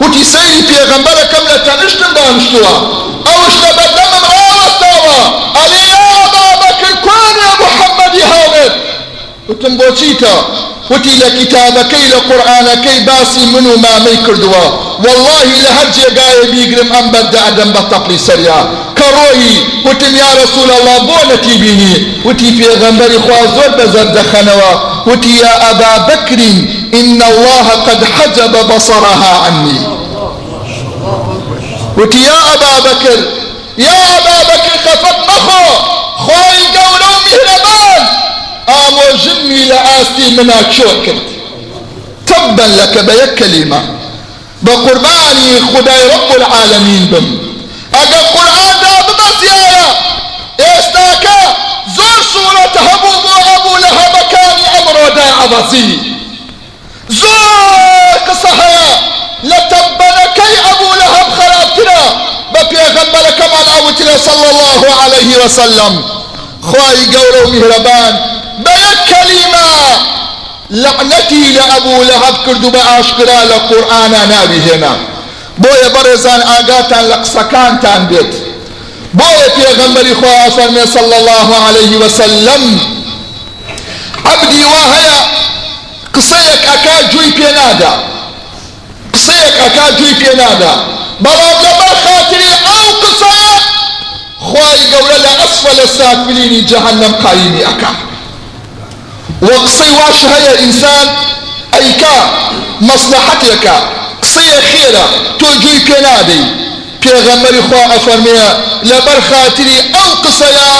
وتی 0.00 0.22
سەیری 0.32 0.62
پێغەمبەرەکەم 0.68 1.44
لە 1.50 1.58
تەنشتم 1.66 2.10
دانیشتووە 2.16 2.74
ئەوش 3.26 3.54
لە 3.64 3.70
بەردەمم 3.78 4.24
ڕاوەستاوە 4.32 5.20
ئەلێ 5.56 5.82
یا 5.92 6.04
ئەبا 6.18 6.46
بەکر 6.62 6.94
کوانێ 7.04 7.48
محەممەدی 7.62 8.24
هاوێت 8.32 8.74
وتم 9.48 9.72
وتی 10.90 11.14
لە 11.22 11.28
کتابەکەی 11.38 12.06
لە 12.12 12.18
قورآانەکەی 12.28 13.00
باسی 13.08 13.44
من 13.54 13.66
و 13.66 13.76
مامەی 13.84 14.18
کردووە 14.26 14.64
واللهی 15.04 15.58
لە 15.64 15.70
هەر 15.78 15.88
جێگایە 15.96 16.44
بیگرم 16.52 16.88
ئەم 16.94 17.06
بەردە 17.12 17.40
ئەدەم 17.46 17.70
بە 17.74 17.82
تەقلی 17.92 18.18
سەریا 18.26 18.60
کە 18.98 19.06
ڕۆیی 19.16 19.56
وتم 19.86 20.14
یا 20.22 20.30
رسول 20.42 20.70
الله 20.76 20.98
بۆ 21.08 21.18
نەتی 21.30 21.56
بینی 21.62 21.94
وتی 22.26 22.48
پێغەمبەری 22.58 23.18
خوا 23.24 23.40
زۆر 23.56 23.70
بەزەر 23.78 24.08
دەخەنەوە 24.16 24.72
وتی 25.08 25.32
یا 25.44 25.52
ئەبا 25.64 25.92
بەکرین 26.08 26.58
إن 26.94 27.22
الله 27.22 27.68
قد 27.86 28.04
حجب 28.04 28.52
بصرها 28.74 29.46
عني. 29.46 29.80
وتي 31.98 32.18
يا 32.18 32.54
أبا 32.54 32.90
بكر 32.90 33.18
يا 33.78 34.18
أبا 34.18 34.54
بكر 34.54 34.78
خفت 34.84 35.18
مخو. 35.28 35.64
خوي 36.16 36.62
قولو 36.76 37.12
مهربان. 37.26 38.23
آمو 38.68 39.16
جني 39.24 39.64
لآستي 39.64 40.30
منك 40.36 40.72
شوكر 40.76 41.16
تبا 42.26 42.62
لك 42.62 42.98
بيك 43.04 43.34
كلمة 43.38 43.82
بقرباني 44.62 45.60
خداي 45.74 46.06
رب 46.08 46.36
العالمين 46.36 47.06
بم. 47.06 47.38
أقا 47.94 48.20
قرآن 48.34 48.76
دا 48.82 48.92
بمسيايا 49.08 49.86
استاكا 50.78 51.56
زور 51.96 52.22
سورة 52.32 52.82
هبو 52.88 53.08
أبو 53.56 53.76
لهب 53.76 54.16
كان 54.32 54.56
أمر 54.78 55.08
دا 55.16 55.22
عبسي 55.42 55.98
زور 57.10 58.18
قصها 58.28 59.00
لتبنكي 59.44 60.52
أبو 60.70 60.94
لهب 60.94 61.26
خرابتنا 61.38 62.00
ببيغمبر 62.54 63.30
كمان 63.38 63.66
أوتنا 63.78 64.16
صلى 64.16 64.50
الله 64.50 64.94
عليه 65.02 65.44
وسلم. 65.44 66.04
خواهي 66.62 67.06
قولوا 67.16 67.50
مهربان 67.50 68.33
بيك 68.58 68.98
كلمة. 69.08 69.64
لعنتي 70.70 71.52
لأبو 71.52 72.02
لهب 72.02 72.34
كردو 72.46 72.70
بأشكرا 72.70 73.44
لقرآن 73.44 74.10
نابي 74.10 74.74
هنا 74.74 74.96
بويا 75.58 75.88
برزان 75.88 76.40
آقاتا 76.40 77.02
لقسكان 77.02 77.80
تان 77.80 78.06
بيت. 78.06 78.34
بويا 79.14 79.48
بيغمبر 79.56 80.14
خواه 80.20 80.48
فرمي 80.48 80.86
صلى 80.86 81.16
الله 81.16 81.56
عليه 81.66 81.96
وسلم. 81.96 82.78
عبدي 84.26 84.64
وهيا 84.64 85.20
قصيك 86.14 86.64
أكا 86.74 87.12
جوي 87.12 87.30
بينادا. 87.30 87.92
قصيك 89.14 89.56
أكا 89.66 89.90
جوي 89.98 90.12
بينادا. 90.12 90.74
بلام 91.20 91.56
لبر 91.60 91.94
خاطري 92.04 92.50
أو 92.66 93.00
قصيك 93.02 93.64
خواهي 94.40 94.94
قولا 94.94 95.18
لأسفل 95.18 95.80
السافلين 95.80 96.66
جهنم 96.66 97.14
قايمي 97.24 97.62
أكا. 97.62 97.94
وقصي 99.44 99.90
واش 99.90 100.24
هيا 100.32 100.60
إنسان 100.60 101.06
أيكا 101.74 102.30
مصلحتك 102.80 103.66
قصي 104.22 104.50
خيرة 104.72 105.08
توجوي 105.38 105.78
كنادي 105.88 106.44
پیغمبر 107.04 107.54
خوا 107.70 107.96
أفرميها 107.96 108.58
لبر 108.82 109.18
خاطري 109.30 109.78
أو 109.94 110.14
قصيا 110.24 110.72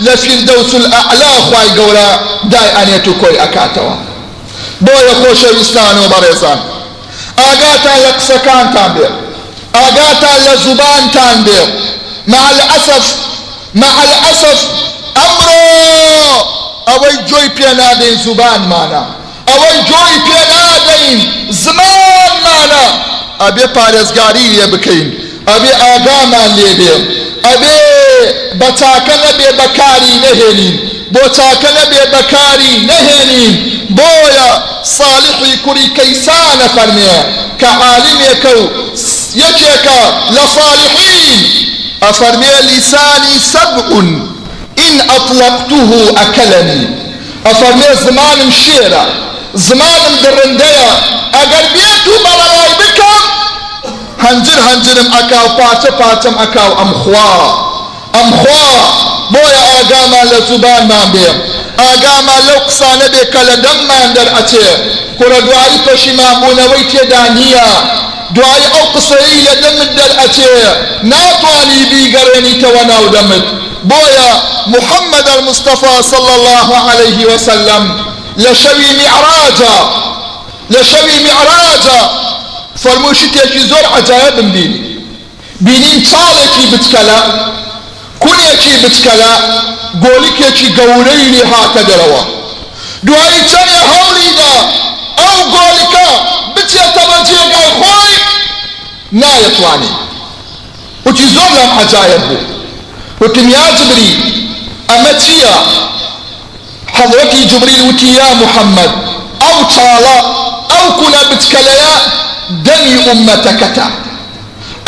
لفردوس 0.00 0.74
الأعلى 0.74 1.26
خواهي 1.50 1.68
قولا 1.78 2.20
داي 2.44 2.82
أنيتو 2.82 3.12
كوي 3.20 3.42
أكاتوا. 3.42 3.94
بويا 4.80 5.14
خوش 5.14 5.42
وستان 5.60 5.98
وبريزان 5.98 6.60
آقاتا 7.38 7.94
لقسكان 8.08 8.74
تنبير 8.74 9.10
آقاتا 9.74 10.32
لزبان 10.54 11.10
تنبير 11.14 11.66
مع 12.26 12.50
الأسف 12.50 13.14
مع 13.74 13.86
الأسف 14.04 14.58
أمرو! 15.16 16.31
أوي 16.92 17.12
جوي 17.28 17.48
بينادين 17.48 18.16
زبان 18.24 18.60
مانا. 18.60 19.14
أوي 19.48 19.82
جوي 19.90 20.14
بينادين 20.26 21.18
زمان 21.50 22.32
مانا. 22.44 23.12
لێ 24.54 24.66
بکەین 24.72 25.08
ئەبێ 25.50 25.72
ئاگامان 25.82 26.50
لێ 26.58 26.70
بێ 26.78 26.94
ئەبێ 27.46 27.78
بە 28.60 28.68
چاکە 28.80 29.16
نەبێ 29.24 29.48
بەکاری 29.60 30.14
نەهێنین 30.24 30.74
بۆ 31.14 31.24
چاکە 31.36 31.70
نەبێ 31.78 32.02
بەکاری 32.14 32.74
نەهێنین 32.90 33.54
بۆیە 33.98 34.50
ساڵحی 34.98 35.54
کوڕی 35.64 35.88
کەیسانە 35.98 36.68
فەرمێ 36.76 37.14
کە 37.60 37.70
عالمێکە 37.82 38.52
و 38.60 38.62
یەکێکە 39.42 40.00
لە 40.36 40.44
صالحین 40.56 41.40
ئەفەرمێ 42.04 42.54
لیسانی 42.68 43.36
إن 44.92 45.10
أطلقته 45.10 45.90
أكلني. 46.22 47.02
أفرمي 47.46 47.96
زمانم 48.06 48.50
شيرا 48.64 49.06
زمانم 49.54 50.14
درنديا 50.22 50.92
أقر 51.34 51.64
بيتو 51.74 52.14
بلغاي 52.24 52.72
بكم. 52.80 53.20
هنجر 54.20 54.58
هنجرم 54.60 55.12
أكاو 55.18 55.46
باتم 55.58 55.94
باتم 55.98 56.34
أكاو. 56.38 56.72
أمخوا 56.82 57.72
أمخوا 58.14 58.78
بويا 59.30 59.62
آقاما 59.80 60.20
لزبان 60.30 60.88
ما 60.88 61.04
بيم. 61.12 61.36
آقاما 61.78 62.32
لو 62.48 62.58
قصانا 62.66 63.06
بك 63.06 63.36
لدم 63.48 63.78
ما 63.88 64.04
اندر 64.04 64.38
أتي. 64.38 64.66
كرا 65.18 65.40
دعائي 65.40 65.78
پشما 65.86 66.32
بونوي 66.32 66.84
تيدانيا 66.92 67.68
دعائي 68.30 68.66
أو 68.80 68.84
قصائي 68.94 69.40
لدم 69.42 69.82
الدر 69.82 70.24
أتي. 70.24 70.46
ناتواني 71.02 71.78
بيقرني 71.90 72.52
تواناو 72.62 73.06
دمت. 73.06 73.61
بويا 73.84 74.42
محمد 74.66 75.28
المصطفى 75.38 76.02
صلى 76.02 76.34
الله 76.34 76.76
عليه 76.90 77.26
وسلم 77.34 78.04
لشوي 78.36 78.86
معراجا 78.98 79.76
لشوي 80.70 81.24
معراجا. 81.24 82.22
فرموشتێکی 82.76 83.60
زۆر 83.70 83.84
عجایبم 83.96 84.48
بینی 84.52 84.80
بینین 85.60 86.04
چاڵێکی 86.10 86.64
بچکەلە 86.72 87.18
کونێکی 88.22 88.74
بچکەلە 88.82 89.32
گۆلیکێکی 90.04 90.68
گەورەی 90.78 91.24
لێ 91.32 91.44
هاتە 91.52 91.82
دەرەوە 91.88 92.22
دوایی 93.06 93.42
چەندێ 93.50 93.80
هەوڵیدا 93.92 94.54
ئەو 95.20 95.38
گۆلیکە 95.54 96.08
بچێتە 96.54 97.02
بە 97.10 97.18
جێگای 97.28 97.70
خۆی 97.78 98.16
نایەتوانی 99.20 99.92
وتی 101.06 101.26
زۆر 101.36 101.50
لەم 103.22 103.28
عجایب 103.28 103.30
بوو 103.30 103.30
وتم 103.30 103.48
يا 103.50 103.76
جبريل. 103.78 104.20
أما 104.90 105.12
تيا 105.12 105.54
حضرتي 106.94 107.44
جبريل 107.44 107.82
وتي 107.88 108.14
يا 108.14 108.34
محمد 108.34 108.90
أو 109.42 109.62
تالا 109.76 110.20
أو 110.70 110.96
كنا 111.00 111.22
بتكليا 111.32 111.94
دمي 112.50 113.12
أمتك 113.12 113.60
تا. 113.76 113.90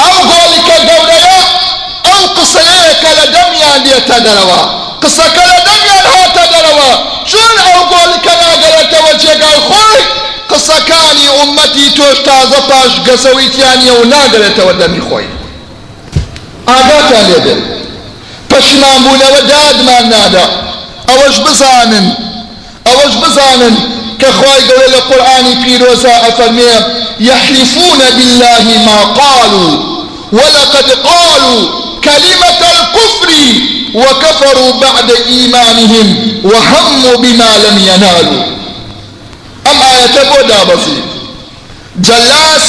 أو 0.01 0.13
قولك 0.31 0.71
قوليا 0.71 1.39
أو 2.07 2.27
قصيك 2.27 3.03
لدميا 3.19 3.79
ليتدروا 3.85 4.63
قصك 5.03 5.37
لدميا 5.37 5.99
هاتدروا 6.15 6.95
شون 7.27 7.59
أو 7.75 7.81
قولك 7.83 8.27
ناقلت 8.27 8.95
وجهك 9.05 9.43
الخوي 9.43 10.03
قصكاني 10.51 11.43
أمتي 11.43 11.91
توش 11.91 12.19
تازة 12.27 12.59
باش 12.69 13.11
قسويتياني 13.11 13.91
وناقلت 13.91 14.59
ودمي 14.61 15.01
خوي. 15.11 15.25
آقاتا 16.69 17.23
ليدل 17.23 17.84
پشمان 18.55 18.99
بوونەوە 19.05 19.41
دادمان 19.51 20.05
نادا. 20.09 20.47
ئەوەش 21.09 21.37
بزانن 21.47 22.07
ئەوەش 22.87 23.15
بزانن 23.23 23.75
کە 24.21 24.29
خی 24.39 24.61
گەورە 24.69 24.89
لە 24.95 25.01
قورآانی 25.11 25.55
پیرۆزا 25.63 26.15
ئەفەرمێ 26.25 26.75
يحلفون 27.21 28.01
بالله 28.17 28.67
ما 28.87 28.99
قالوا 29.21 29.73
ولقد 30.33 30.89
قالوا 30.91 31.61
كلمة 32.05 32.61
الكفر 32.75 33.31
وكفروا 33.95 34.73
بعد 34.73 35.11
إيمانهم 35.29 36.07
وهموا 36.45 37.17
بما 37.17 37.51
لم 37.65 37.79
ينالوا 37.79 38.45
أم 39.71 39.83
آية 39.83 40.17
بودا 40.31 40.65
بسيط 40.65 41.05
جلاس 41.97 42.69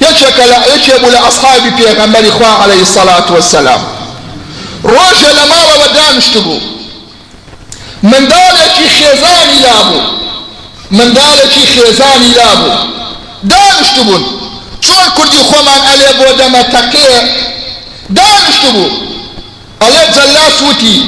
يشكل 0.00 0.52
يشب 0.74 1.04
لأصحاب 1.06 1.62
في 1.76 2.28
إخوة 2.28 2.62
عليه 2.62 2.82
الصلاة 2.82 3.32
والسلام. 3.32 3.93
ڕۆژە 4.92 5.30
لە 5.38 5.44
ماڵەوە 5.52 5.88
دانیشت 5.96 6.36
بوو 6.44 6.60
منداڵێکی 8.10 8.86
خێزانی 8.96 9.58
لابوو 9.64 10.02
منداڵێکی 10.98 11.64
خێزانی 11.74 12.30
لابوو 12.38 12.74
دانیشت 13.52 13.96
بوون 14.06 14.22
چۆن 14.84 15.06
کوردی 15.16 15.40
خۆمان 15.48 15.80
ئەلێ 15.88 16.10
بۆ 16.18 16.28
دەمە 16.40 16.62
تەقێ 16.74 17.08
دانیشت 18.18 18.64
بوو 18.74 18.88
ئەڵێ 19.82 20.04
جەلاس 20.16 20.58
وتی 20.66 20.98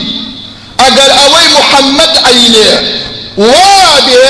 ئەگەر 0.83 1.11
ئەوەی 1.19 1.49
محەممەد 1.57 2.15
ئەیلێ 2.27 2.71
وابێ 3.49 4.27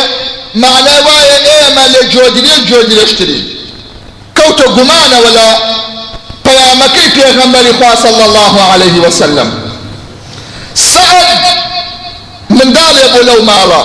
معنای 0.63 1.01
وایە 1.07 1.39
ئێمە 1.49 1.85
لە 1.95 2.01
جۆدرێ 2.13 2.55
جۆدرێشتری 2.69 3.41
کەوتە 4.37 4.67
گومانەوە 4.77 5.31
لە 5.39 5.49
پەیامەکەی 6.47 7.09
پێغەمبەری 7.17 7.73
خوا 7.79 7.93
صلی 8.05 8.23
الله 8.29 8.55
عليه 8.73 8.97
وسلم. 9.07 9.49
سعد 10.75 11.43
منداڵێ 12.51 13.07
بۆ 13.15 13.21
لەو 13.29 13.41
ماڵە 13.51 13.83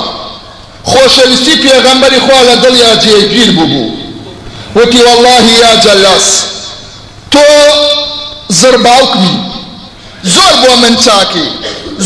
خۆشەویستی 0.92 1.56
پێغەمبەری 1.64 2.20
خوا 2.26 2.40
لە 2.50 2.56
دڵیا 2.64 2.92
جێگیر 3.04 3.52
بوو 3.58 3.86
وتی 4.76 5.00
والله 5.08 5.46
یا 5.64 5.72
جەلاس 5.84 6.28
تۆ 7.34 7.48
زرباوکمی 8.50 9.36
زۆر 10.24 10.54
بۆ 10.64 10.72
من 10.84 10.96
چاکی 11.06 11.48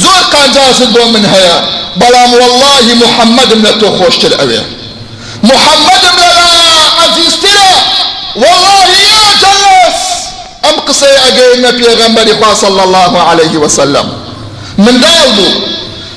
زۆر 0.04 0.22
قانجازت 0.34 0.89
بۆ 0.96 1.04
من 1.13 1.26
هەیە 1.34 1.58
بەڵام 2.02 2.32
والله 2.41 2.86
محەممەدم 3.04 3.60
لە 3.65 3.72
تۆ 3.82 3.88
خۆشتر 3.98 4.32
ئەوێ 4.39 4.62
محەممەدم 5.50 6.15
لەلا 6.24 6.50
عەزیزترە 7.00 7.74
والله 8.44 8.88
يا 9.12 9.26
جلس 9.44 10.05
أم 10.69 10.75
قصي 10.88 11.06
اگەینە 11.30 11.71
پێغەمبەری 11.80 12.34
خوا 12.39 12.54
صلى 12.54 12.82
الله 12.84 13.21
عليه 13.30 13.58
وسلم؟ 13.58 14.06
من 14.78 14.97
بوو 15.36 15.51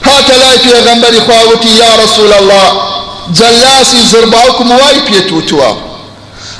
هاتە 0.06 0.34
لای 0.42 0.58
پێغەمبەری 0.66 1.20
خواوتی 1.26 1.68
یا 1.68 2.04
رسول 2.04 2.32
الله 2.32 2.68
جلاسی 3.32 4.00
زرباوکم 4.12 4.70
وای 4.70 4.98
پێتوتووە 5.08 5.70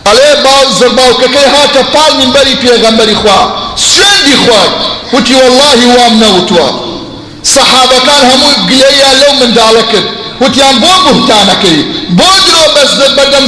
ئەڵێ 0.07 0.31
باو 0.45 0.65
زرباوکەکەی 0.81 1.49
هاتە 1.55 1.83
پاڵ 1.95 2.13
منبەری 2.21 2.57
پێغەمبەری 2.65 3.17
خوا. 3.23 3.69
سوێندی 3.79 4.37
خوای 4.43 4.71
وتی 5.13 5.35
والله 5.35 5.81
وام 5.97 6.15
نەوتووە 6.23 6.69
سەحابەکان 7.55 8.23
هەموو 8.31 8.53
گلەیان 8.71 9.17
لەو 9.23 9.33
منداڵە 9.41 9.85
کرد 9.93 10.09
وتیان 10.43 10.77
بۆ 10.83 10.93
بوهتانەکەی 11.05 11.81
بۆ 12.19 12.31
درۆ 12.47 12.65
بەس 12.75 12.91
بەدەم 13.17 13.45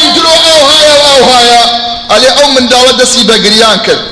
ئەەکەی 0.00 0.12
تۆ 0.16 0.16
نازانی 0.16 0.16
درۆ 0.16 0.34
ئەو 0.46 0.62
هایە 0.70 0.94
و 0.98 1.02
ئەو 1.08 1.22
هایە 1.30 1.62
ئەلێ 2.10 2.30
ئەو 2.38 2.48
منداڵە 2.54 2.92
دەستی 3.00 3.24
بەگریان 3.30 3.78
کرد 3.86 4.02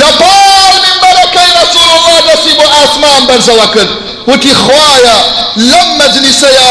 لە 0.00 0.08
پاڵ 0.20 0.74
منبەرەکەی 0.84 1.50
رەسوڵ 1.58 1.88
الله 1.96 2.18
دەستی 2.28 2.54
بۆ 2.58 2.66
ئاسمان 2.76 3.22
بەرزەوە 3.28 3.66
کرد. 3.74 3.90
وتی 4.28 4.52
خوایە 4.62 5.18
لەم 5.70 5.88
مەجلیسەیە 6.00 6.70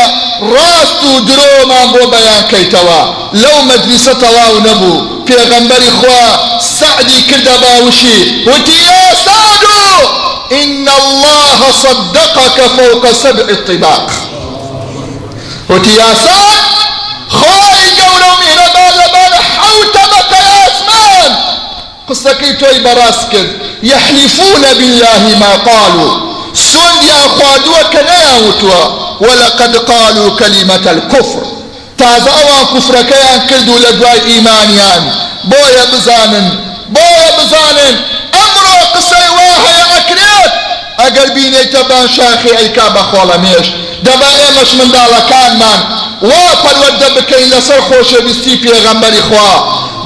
ڕاست 0.53 1.01
و 1.09 1.13
درۆمان 1.27 1.87
بۆ 1.93 2.01
بەیانکەیتەوە 2.13 3.01
لەو 3.41 3.57
مەجلیسە 3.69 4.13
تەواو 4.23 4.55
نەبوو 4.67 5.03
پێغەمبەری 5.27 5.91
خوا 5.99 6.23
سعدی 6.79 7.19
کردە 7.29 7.55
باوشی 7.63 8.19
وتی 8.47 8.77
یا 8.89 9.03
سادو 9.25 9.77
إن 10.51 10.87
الله 11.01 11.59
صدقك 11.83 12.57
فوق 12.77 13.11
سبع 13.11 13.49
الطباق 13.49 14.11
وتي 15.69 15.89
يا 15.89 16.13
سعد 16.25 16.76
خواهی 17.29 17.89
گەورە 17.99 18.27
و 18.33 18.37
میهرەبان 18.41 18.93
لەبارە 19.01 19.39
حەوت 19.55 19.89
تەبەقە 19.95 20.39
ئاسمان 20.51 21.31
قسەکەی 22.09 22.53
تۆی 22.61 22.79
بەڕاست 22.85 23.25
کرد. 23.31 23.51
يحلفون 23.83 24.63
بالله 24.79 25.23
ما 25.43 25.53
قالوا. 25.69 26.13
سوندیان 26.53 27.27
خواردووە 27.35 27.83
کە 27.93 28.01
نەیانوتووە 28.09 28.83
ولقد 29.21 29.75
قالوا 29.91 30.29
كلمة 30.39 30.85
الكفر. 30.95 31.43
تازە 31.99 32.31
ئەوان 32.37 32.65
کوفرەکەیان 32.73 33.41
کرد 33.49 33.69
و 33.69 33.79
لە 33.83 33.91
دوای 33.99 34.19
ئیمانیان. 34.29 35.03
بۆیە 35.51 35.85
بزانن 35.93 36.47
بۆیە 36.95 37.29
بزانن. 37.39 37.95
ئەمڕۆ 38.35 38.77
قسەی 38.95 39.29
وا 39.37 39.49
هەیە 39.65 39.85
ئەکرێت. 39.93 40.53
ئەگەر 41.01 41.27
بینیتە 41.35 41.81
بان 41.89 42.07
شاخی 42.15 42.51
ئەیکا 42.57 42.87
بە 42.95 43.03
خۆڵەمێش 43.09 43.67
دەبا 44.05 44.29
ئێمەش 44.39 44.71
منداڵەکانمان. 44.79 45.81
وا 46.21 46.45
پەروەردە 46.63 47.09
بکەین 47.17 47.49
لەسەر 47.53 47.81
خۆشەویستی 47.87 48.55
پێغەمبەری 48.63 49.21
خوا. 49.27 49.53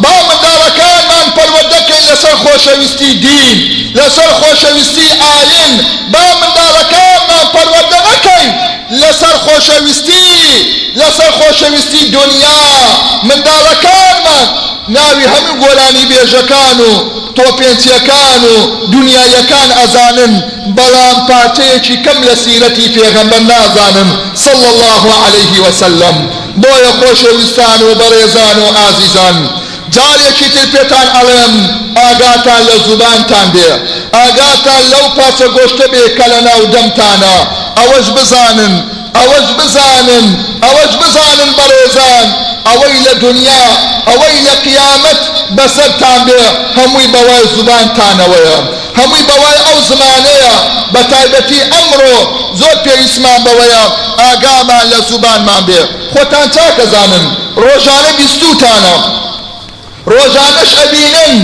با 0.03 0.15
منداڵەکانمان 0.27 1.27
پەروەردەکەین 1.37 2.03
لەسەر 2.09 2.35
خۆشەویستی 2.43 3.11
دین 3.25 3.57
لەسەر 3.97 4.31
خۆشەویستی 4.39 5.07
ئاین 5.21 5.73
با 6.13 6.25
منداڵەکانمان 6.41 7.45
پەروەردە 7.55 7.99
نەکەین 8.09 8.51
لەسەر 9.01 9.35
خۆشەویستی 9.45 10.27
لەسەر 10.99 11.31
خۆشەویستی 11.39 12.03
دنیا. 12.15 12.61
منداڵەکانمان 13.27 14.45
ناوی 14.95 15.25
هەموو 15.33 15.59
گۆلانی 15.63 16.05
بێژەکان 16.11 16.77
و 16.89 16.91
تۆپێنچیەکان 17.37 18.41
و 18.51 18.55
دنیایەکان 18.93 19.69
ئەزانن 19.79 20.33
بەڵام 20.77 21.17
پارچەیەکی 21.29 21.95
کەم 22.05 22.19
لە 22.27 22.35
سیرەتی 22.43 22.87
پێغەمبەر 22.95 23.41
نازانن 23.51 24.09
صلى 24.45 24.67
الله 24.73 25.03
عليه 25.25 25.53
وسلم 25.65 26.15
بۆیە 26.61 26.91
خۆشەویستان 26.99 27.79
و 27.87 27.89
بەڕێزان 27.99 28.57
و 28.63 28.67
ئازیزان. 28.77 29.37
جارێکی 29.95 30.47
تر 30.55 30.67
پێتان 30.73 31.07
ئەڵێم 31.15 31.53
ئاگاتان 31.99 32.61
لە 32.69 32.75
زوبانتان 32.85 33.47
بێ. 33.53 33.69
ئاگاتان 34.17 34.81
لەو 34.91 35.05
پاچە 35.17 35.47
گۆشتە 35.55 35.85
بێ 35.93 36.03
کە 36.17 36.25
لە 36.31 36.39
ناو 36.47 36.61
دەمتانە. 36.73 37.35
ئەوەش 37.77 38.07
بزانن 38.17 38.73
ئەوەش 39.17 39.47
بزانن 39.59 40.25
ئەوەش 40.63 40.93
بزانن 41.01 41.49
بەڕێزان. 41.57 42.27
ئەوەی 42.67 42.97
لە 43.05 43.13
دنیا 43.25 43.65
ئەوەی 44.09 44.37
لە 44.47 44.55
قیامەت 44.65 45.21
بەسەرتان 45.57 46.19
بێ 46.27 46.43
هەمووی 46.77 47.07
بەوای 47.15 47.45
زوبانتانەوەیە 47.55 48.57
هەمووی 48.99 49.23
بەوای 49.29 49.59
ئەو 49.67 49.77
زمانەیە 49.89 50.55
بە 50.93 51.01
تایبەتی 51.11 51.61
ئەمڕۆ 51.73 52.17
زۆر 52.59 52.75
پێویستمان 52.85 53.39
بەوەیە 53.45 53.83
ئاگامان 54.21 54.85
لە 54.91 54.99
زوبانمان 55.09 55.61
بێ. 55.67 55.81
خۆتان 56.13 56.47
چاکەزانن 56.55 57.25
ڕۆژانە 57.63 58.11
بیستوتانە. 58.19 58.95
ڕۆژانەش 60.11 60.71
ئەبینن 60.79 61.35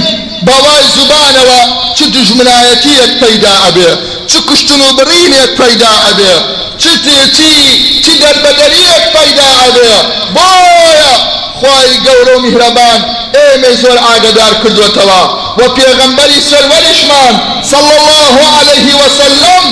بەوای 0.48 0.86
زوبانەوە 0.96 1.62
چ 1.96 2.00
دژمنایەتیەک 2.16 3.12
پەیدا 3.22 3.54
ئەبێ. 3.64 3.92
چ 4.32 4.34
کشتن 4.50 4.82
و 4.86 4.90
بڕینێک 4.98 5.52
پەیدا 5.60 5.92
ئەبێ 6.06 6.36
چ 6.82 6.84
تێچی 7.04 7.56
چ 8.04 8.06
دەربەدەریەک 8.22 9.04
پەیدا 9.16 9.50
ئەبێ 9.62 9.94
بۆیە 10.36 11.14
خی 11.60 11.90
گەورە 12.06 12.34
و 12.38 12.40
میهرەبان 12.46 13.00
ئێمە 13.38 13.72
زۆر 13.82 13.98
ئاگدار 14.08 14.54
کردوێتەوە 14.62 15.22
و 15.60 15.62
پێغەمبەری 15.78 16.40
سەروەریشمان 16.50 17.36
صلى 17.72 17.94
الله 18.00 18.36
عليه 18.58 18.88
وسلم 19.02 19.64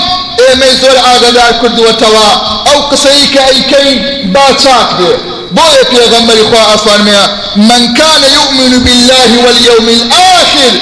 ئێمە 0.42 0.70
زۆر 0.82 0.98
ئاگدار 1.06 1.52
کردوێتەوە 1.62 2.28
ئەو 2.68 2.80
قسەی 2.92 3.26
کە 3.34 3.42
ئەیکەین 3.50 3.98
با 4.34 4.48
چاک 4.64 4.90
بێ 4.98 5.12
بۆیە 5.56 5.84
پێغەمبەری 5.92 6.46
خوا 6.50 6.64
ئەفەرمێ 6.72 7.22
من 7.70 7.94
كان 8.00 8.24
يؤمن 8.38 8.74
بالله 8.86 9.32
واليوم 9.46 9.88
الآخر 9.90 10.74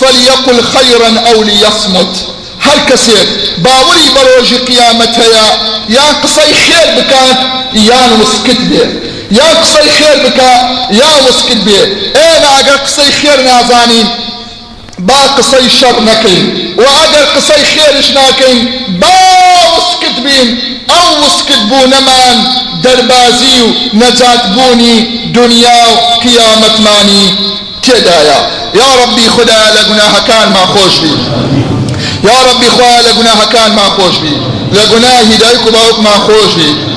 فليقل 0.00 0.58
خيرا 0.74 1.10
أو 1.30 1.42
ليصمت 1.42 2.14
کەسێک 2.90 3.28
باوەری 3.64 4.08
بە 4.14 4.22
ڕۆژی 4.28 4.58
قیامەت 4.68 5.12
هەیە 5.22 5.46
یان 5.96 6.14
قسەی 6.22 6.52
خێر 6.64 6.88
بکات 6.96 7.38
یان 7.90 8.10
وسکت 8.20 8.60
بێ 8.70 8.84
یان 9.38 9.54
قسەی 9.62 9.88
خێر 9.96 10.18
بکە 10.24 10.52
یان 11.00 11.18
وسکت 11.28 11.60
بێ 11.66 11.80
ئێمە 12.18 12.48
ئەگەر 12.56 12.78
قسەی 12.86 13.12
خێر 13.20 13.38
نازانین 13.48 14.08
با 15.08 15.20
قسەی 15.36 15.68
شەڕ 15.78 15.96
نەکەین 16.08 16.46
و 16.80 16.84
ئەگەر 16.98 17.26
قسەی 17.34 17.64
خێرش 17.72 18.08
ناکەین 18.18 18.60
با 19.00 19.16
وسکت 19.76 20.16
بین. 20.24 20.48
ئەو 20.92 21.08
وسکت 21.24 21.62
بوونەمان 21.70 22.36
دەربازی 22.84 23.58
و 23.64 23.68
نەجاتبوونی 24.00 24.96
دنیا 25.36 25.80
و 25.92 25.96
قیامەتمانی 26.24 27.24
تێدایە 27.84 28.40
یا 28.80 28.88
ڕەبی 28.98 29.28
خدا 29.36 29.60
لە 29.76 29.82
گوناهەکانمان 29.88 30.66
خۆش 30.72 30.94
بی 32.22 32.28
یا 32.28 32.32
ربی 32.52 32.68
خواه 32.68 33.00
لگناهکان 33.00 33.74
ما 33.74 33.82
خوش 33.82 34.18
بی 34.70 34.78
لگناهی 34.78 35.36
دایک 35.38 35.66
و 35.66 35.70
باوک 35.70 35.98
ما 36.02 36.10
خوش 36.10 36.54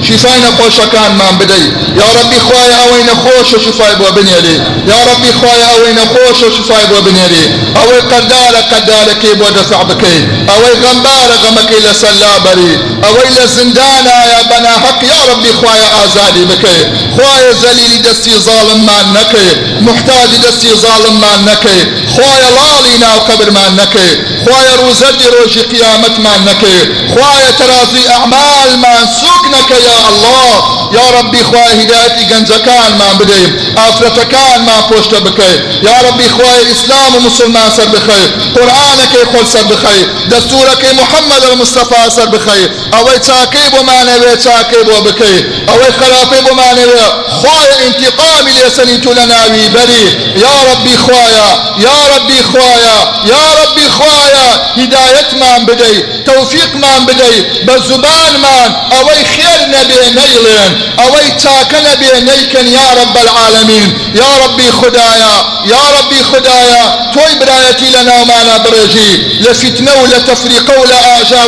شفای 0.08 0.40
نخوشکان 0.40 1.12
من 1.20 1.38
بدەی 1.40 1.68
یا 2.00 2.10
ربی 2.20 2.40
خوای 2.40 2.72
ئەوەی 2.80 3.04
نەخۆش 3.10 3.54
و 3.54 3.60
شفای 3.66 3.96
بۆ 4.00 4.08
بنێری 4.18 4.58
یا 4.92 5.00
ربی 5.10 5.32
خوای 5.40 5.62
ئەوەی 5.70 5.94
نەخۆش 6.00 6.40
و 6.44 6.50
شفای 6.58 6.86
بۆ 6.92 7.00
بنێری 7.06 7.46
ئەوەی 7.78 8.02
قەردارە 8.12 8.62
قەردارەکەی 8.72 9.36
بۆ 9.40 9.48
دەفع 9.58 9.84
بکەی 9.90 10.20
ئەوەی 10.50 10.76
غەمبارە 10.84 11.36
غەمەکەی 11.44 11.82
لەسەر 11.88 12.14
لابەری 12.22 12.74
ئەوەی 13.04 13.32
لە 13.38 13.46
زندانایە 13.58 14.42
بەناحەق 14.50 15.00
یا 15.12 15.20
ربی 15.30 15.52
خوای 15.60 15.84
ئازادی 15.96 16.46
بکەی 16.52 16.82
خوای 17.16 17.46
زەلیلی 17.64 18.00
دەستی 18.08 18.36
ظالممان 18.48 19.06
نەکەی 19.18 19.50
محتاجی 19.88 20.40
دەستی 20.46 20.74
ظالممان 20.86 21.40
نەکەی 21.50 21.82
خوای 22.14 22.44
لاڵی 22.58 22.96
ناو 23.06 23.20
قەبرمان 23.28 23.72
نەکەی 23.82 24.12
خوای 24.44 24.70
ڕوزەردی 24.82 25.28
ڕۆژی 25.36 25.64
قیامەتمان 25.72 26.40
نەکەی 26.50 26.80
خوای 27.14 27.44
تەرازی 27.64 28.04
ئەعمالمان 28.12 29.04
سوک 29.20 29.44
دینەکە 29.44 29.78
یا 29.90 29.98
الله. 30.10 30.73
یا 30.98 31.06
ربی 31.20 31.44
خوای 31.50 31.74
هدایەتی 31.82 32.24
گەنجەکانمان 32.32 33.14
بدەین 33.20 33.52
ئافرەتەکانمان 33.80 34.82
پۆشتە 34.90 35.20
بکەیت 35.26 35.62
یا 35.88 35.98
ربی 36.08 36.30
خوای 36.36 36.62
ئیسلام 36.70 37.16
و 37.16 37.20
مسلمان 37.28 37.70
سەر 37.78 37.90
بخەیت 37.96 38.32
قورآانەکەی 38.56 39.26
خۆل 39.32 39.46
سەر 39.54 39.66
بخەیت 39.72 40.08
دەستورەکەی 40.32 40.94
محەممەد 41.02 41.44
المستەفا 41.52 42.02
سەر 42.18 42.28
بخەیت 42.36 42.72
ئەوەی 42.94 43.20
چاکەی 43.28 43.68
بۆمانەوێ 43.74 44.34
چاکەی 44.46 44.84
بۆ 44.88 44.98
بکەیت 45.08 45.46
ئەوەی 45.70 45.92
خراپەی 46.00 46.42
بۆمانەوێ 46.48 47.06
خوایە 47.38 47.76
انتقامی 47.88 48.54
لێسەنی 48.58 48.98
تو 49.04 49.12
لە 49.18 49.26
ناوی 49.34 49.68
بەری 49.76 50.08
یا 50.46 50.56
ربی 50.70 50.96
خوایە 51.04 51.50
یا 51.86 52.00
ربی 52.14 52.40
خوایە 52.52 52.98
یا 53.32 53.46
ربی 53.60 53.88
خوایە 53.98 54.48
هدایەتمان 54.80 55.62
بدەی 55.70 55.98
تەوفیقمان 56.28 57.02
بدەی 57.10 57.38
بە 57.68 57.76
زوبانمان 57.88 58.70
ئەوەی 58.94 59.24
خێر 59.34 59.62
نەبێ 59.76 60.02
نەیڵێن 60.18 60.74
ئەوەی 61.00 61.30
چاکە 61.42 61.80
نەبێ 61.88 62.14
نەیکەن 62.30 62.68
یا 62.78 62.88
رب 63.00 63.16
العالمین 63.24 63.88
یا 64.22 64.32
ربی 64.44 64.70
خدایە 64.80 65.36
یا 65.74 65.84
ربی 65.98 66.22
خدایە 66.30 66.86
تۆی 67.14 67.34
برایەتی 67.40 67.90
لە 67.96 68.02
ناومانە 68.10 68.56
بڕێژی 68.64 69.14
لە 69.46 69.52
فتنە 69.62 69.94
و 70.02 70.06
لە 70.14 70.20
تەفریقە 70.30 70.76
و 70.82 70.86
لە 70.92 71.00
ئاژا 71.08 71.44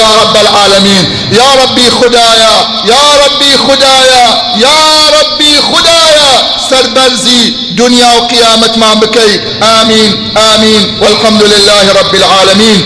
یا 0.00 0.08
رب 0.22 0.36
العالمین 0.44 1.04
یا 1.40 1.50
ربی 1.62 1.88
خدایە 1.98 2.56
یا 2.92 3.06
ربی 3.22 3.52
خدایە 3.66 4.26
یا 4.64 4.78
ربی 5.16 5.54
خدایە 5.70 6.30
سربەرزی 6.70 7.42
دنیا 7.76 8.12
و 8.16 8.26
قیامەتمان 8.32 8.96
بکەی 9.02 9.32
آمین 9.80 10.10
آمین 10.54 10.82
والحمد 11.00 11.42
لله 11.42 11.84
رب 12.00 12.14
العالمين. 12.14 12.80